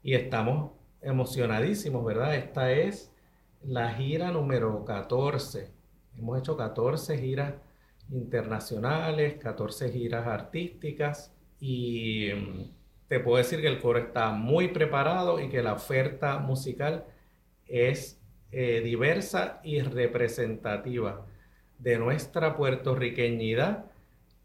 Y 0.00 0.14
estamos 0.14 0.74
emocionadísimos, 1.00 2.04
¿verdad? 2.04 2.36
Esta 2.36 2.70
es 2.70 3.12
la 3.64 3.92
gira 3.94 4.30
número 4.30 4.84
14. 4.84 5.72
Hemos 6.16 6.38
hecho 6.38 6.56
14 6.56 7.18
giras 7.18 7.54
internacionales, 8.12 9.38
14 9.40 9.90
giras 9.90 10.24
artísticas 10.28 11.34
y 11.58 12.30
mm, 12.32 12.81
te 13.12 13.20
puedo 13.20 13.36
decir 13.36 13.60
que 13.60 13.66
el 13.66 13.78
coro 13.78 13.98
está 13.98 14.30
muy 14.30 14.68
preparado 14.68 15.38
y 15.38 15.50
que 15.50 15.62
la 15.62 15.74
oferta 15.74 16.38
musical 16.38 17.04
es 17.66 18.18
eh, 18.52 18.80
diversa 18.82 19.60
y 19.62 19.82
representativa 19.82 21.26
de 21.78 21.98
nuestra 21.98 22.56
puertorriqueñidad 22.56 23.84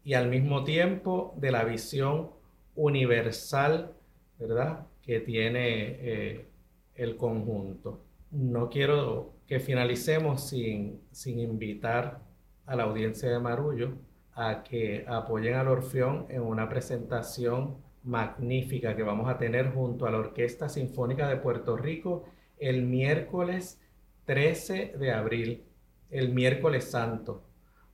y 0.04 0.12
al 0.12 0.28
mismo 0.28 0.64
tiempo 0.64 1.32
de 1.38 1.50
la 1.50 1.64
visión 1.64 2.28
universal, 2.74 3.94
¿verdad?, 4.38 4.86
que 5.00 5.20
tiene 5.20 5.96
eh, 6.00 6.48
el 6.94 7.16
conjunto. 7.16 8.04
No 8.30 8.68
quiero 8.68 9.32
que 9.46 9.60
finalicemos 9.60 10.46
sin, 10.46 11.00
sin 11.10 11.38
invitar 11.38 12.20
a 12.66 12.76
la 12.76 12.82
audiencia 12.82 13.30
de 13.30 13.38
Marullo 13.38 13.94
a 14.34 14.62
que 14.62 15.06
apoyen 15.08 15.54
al 15.54 15.68
Orfeón 15.68 16.26
en 16.28 16.42
una 16.42 16.68
presentación 16.68 17.87
magnífica 18.08 18.96
que 18.96 19.02
vamos 19.02 19.28
a 19.28 19.36
tener 19.36 19.70
junto 19.72 20.06
a 20.06 20.10
la 20.10 20.18
Orquesta 20.18 20.68
Sinfónica 20.68 21.28
de 21.28 21.36
Puerto 21.36 21.76
Rico 21.76 22.24
el 22.58 22.82
miércoles 22.82 23.80
13 24.24 24.94
de 24.98 25.12
abril, 25.12 25.64
el 26.10 26.32
miércoles 26.32 26.90
santo. 26.90 27.44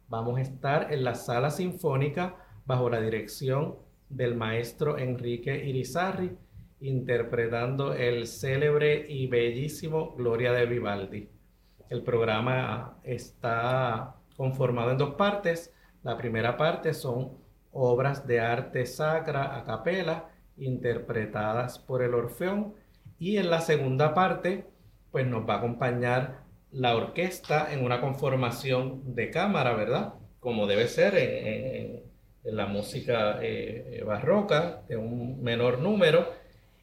Vamos 0.09 0.39
a 0.39 0.43
estar 0.43 0.93
en 0.93 1.03
la 1.03 1.17
sala 1.17 1.51
sinfónica 1.51 2.37
bajo 2.65 2.89
la 2.89 3.01
dirección 3.01 3.77
del 4.09 4.37
maestro 4.37 4.99
Enrique 4.99 5.65
Irizarri, 5.67 6.37
interpretando 6.81 7.93
el 7.93 8.29
célebre 8.29 9.07
y 9.09 9.27
bellísimo 9.27 10.15
Gloria 10.15 10.53
de 10.53 10.67
Vivaldi. 10.67 11.29
El 11.91 12.03
programa 12.03 12.99
está 13.03 14.15
conformado 14.37 14.93
en 14.93 14.99
dos 14.99 15.15
partes. 15.15 15.75
La 16.05 16.17
primera 16.17 16.57
parte 16.57 16.95
son 16.95 17.44
obras 17.75 18.27
de 18.27 18.41
arte 18.41 18.87
sacra 18.87 19.57
a 19.57 19.65
capela 19.65 20.31
interpretadas 20.57 21.79
por 21.79 22.03
el 22.03 22.15
Orfeón 22.15 22.75
y 23.19 23.37
en 23.37 23.51
la 23.51 23.61
segunda 23.61 24.15
parte 24.15 24.67
pues 25.11 25.27
nos 25.27 25.49
va 25.49 25.55
a 25.55 25.59
acompañar 25.59 26.45
la 26.71 26.97
orquesta 26.97 27.73
en 27.73 27.85
una 27.85 28.01
conformación 28.01 29.15
de 29.15 29.31
cámara, 29.31 29.75
¿verdad? 29.75 30.15
Como 30.41 30.67
debe 30.67 30.89
ser 30.89 31.15
en, 31.17 32.03
la 32.43 32.67
música 32.67 33.39
eh, 33.41 34.03
barroca 34.05 34.83
de 34.89 34.97
un 34.97 35.43
menor 35.43 35.79
número 35.79 36.29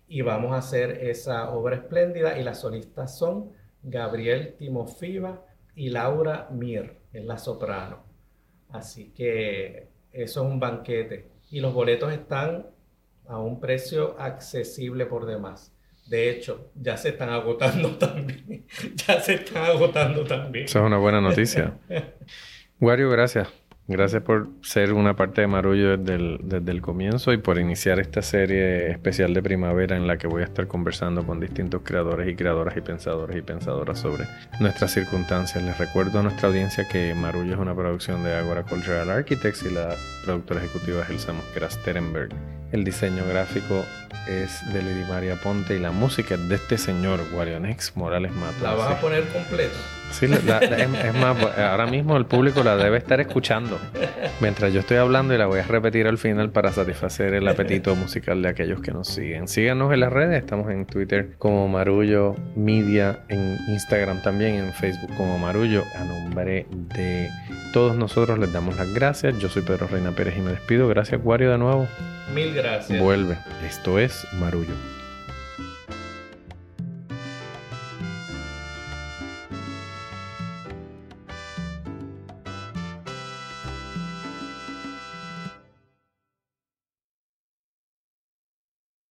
y 0.08 0.22
vamos 0.22 0.54
a 0.54 0.58
hacer 0.58 1.04
esa 1.04 1.52
obra 1.52 1.76
espléndida 1.76 2.40
y 2.40 2.44
las 2.44 2.62
solistas 2.62 3.18
son 3.18 3.52
Gabriel 3.84 4.56
Timofiva 4.58 5.46
y 5.76 5.90
Laura 5.90 6.48
Mir, 6.52 6.98
en 7.14 7.28
la 7.28 7.38
soprano. 7.38 8.04
Así 8.70 9.12
que 9.12 9.91
eso 10.14 10.46
es 10.46 10.52
un 10.52 10.60
banquete. 10.60 11.28
Y 11.50 11.60
los 11.60 11.74
boletos 11.74 12.12
están 12.14 12.68
a 13.28 13.38
un 13.40 13.60
precio 13.60 14.16
accesible 14.20 15.06
por 15.06 15.26
demás. 15.26 15.74
De 16.08 16.30
hecho, 16.30 16.72
ya 16.76 16.98
se 16.98 17.10
están 17.10 17.30
agotando 17.30 17.90
también. 17.98 18.66
ya 18.96 19.20
se 19.22 19.36
están 19.36 19.66
agotando 19.66 20.24
también. 20.24 20.66
Eso 20.66 20.80
es 20.80 20.86
una 20.86 20.98
buena 20.98 21.22
noticia. 21.22 21.78
Wario, 22.80 23.10
gracias. 23.10 23.48
Gracias 23.92 24.24
por 24.24 24.48
ser 24.62 24.94
una 24.94 25.18
parte 25.18 25.42
de 25.42 25.48
Marullo 25.48 25.98
desde 25.98 26.72
el, 26.72 26.82
comienzo 26.82 27.34
y 27.34 27.38
por 27.38 27.60
iniciar 27.60 28.00
esta 28.00 28.22
serie 28.22 28.90
especial 28.90 29.34
de 29.34 29.44
primavera 29.44 29.98
en 29.98 30.08
la 30.08 30.18
que 30.18 30.28
voy 30.28 30.44
a 30.44 30.46
estar 30.46 30.66
conversando 30.66 31.26
con 31.26 31.42
distintos 31.42 31.82
creadores 31.84 32.30
y 32.30 32.36
creadoras 32.36 32.78
y 32.78 32.82
pensadores 32.82 33.36
y 33.36 33.42
pensadoras 33.42 34.00
sobre 34.00 34.28
nuestras 34.62 34.94
circunstancias. 34.94 35.62
Les 35.62 35.78
recuerdo 35.78 36.20
a 36.20 36.24
nuestra 36.24 36.48
audiencia 36.48 36.88
que 36.88 37.14
Marullo 37.14 37.52
es 37.54 37.60
una 37.60 37.76
producción 37.76 38.24
de 38.24 38.34
Agora 38.34 38.64
Cultural 38.64 39.10
Architects 39.10 39.64
y 39.64 39.72
la 39.74 39.94
productora 40.24 40.64
ejecutiva 40.64 41.04
es 41.04 41.10
Elsa 41.10 41.34
Mosquera 41.34 41.70
Sterenberg. 41.70 42.30
El 42.72 42.86
diseño 42.86 43.26
gráfico 43.28 43.84
es 44.30 44.62
de 44.72 44.84
Lady 44.84 45.04
María 45.10 45.36
Ponte 45.36 45.76
y 45.76 45.80
la 45.80 45.92
música 45.92 46.36
es 46.36 46.48
de 46.48 46.56
este 46.56 46.78
señor, 46.78 47.20
Guarionex 47.34 47.98
Morales 47.98 48.32
Mata. 48.32 48.64
¿La 48.64 48.74
vas 48.74 48.92
a 48.92 49.02
poner 49.02 49.28
completa? 49.28 49.76
Sí, 50.12 50.28
la- 50.28 50.40
la- 50.40 50.60
es, 50.60 51.06
es 51.06 51.14
más, 51.16 51.38
ahora 51.58 51.88
mismo 51.88 52.18
el 52.18 52.26
público 52.26 52.64
la 52.64 52.76
debe 52.76 52.98
estar 52.98 53.20
escuchando 53.20 53.80
mientras 54.40 54.74
yo 54.74 54.82
estoy 54.82 54.98
hablando 54.98 55.34
y 55.34 55.38
la 55.38 55.46
voy 55.46 55.60
a 55.60 55.64
repetir 55.64 56.08
al 56.08 56.18
final 56.18 56.50
para 56.52 56.72
satisfacer 56.72 57.34
el 57.34 57.48
apetito 57.48 57.96
musical 57.96 58.42
de 58.42 58.50
aquellos 58.50 58.82
que 58.82 58.92
nos 58.92 59.08
siguen. 59.08 59.48
Síganos 59.48 59.94
en 59.94 60.00
las 60.02 60.12
redes, 60.14 60.38
estamos 60.42 60.70
en 60.70 60.86
Twitter 60.86 61.36
como 61.38 61.68
Marullo 61.68 62.36
Media, 62.56 63.20
en 63.30 63.58
Instagram 63.70 64.22
también, 64.22 64.56
en 64.56 64.74
Facebook 64.74 65.16
como 65.16 65.38
Marullo. 65.40 65.84
A 66.00 66.04
nombre 66.04 66.66
de 66.72 67.30
todos 67.74 67.96
nosotros 67.96 68.38
les 68.40 68.52
damos 68.52 68.76
las 68.78 68.94
gracias. 68.94 69.38
Yo 69.40 69.50
soy 69.50 69.62
Pedro 69.62 69.88
Reina 69.88 70.12
Pérez 70.12 70.36
y 70.38 70.42
me 70.42 70.52
despido. 70.52 70.88
Gracias, 70.88 71.22
Guario, 71.22 71.52
de 71.52 71.58
nuevo. 71.58 71.88
Mil 72.34 72.54
gracias. 72.54 73.00
Vuelve. 73.02 73.38
Esto 73.68 73.98
es 74.00 74.26
Marullo. 74.40 74.74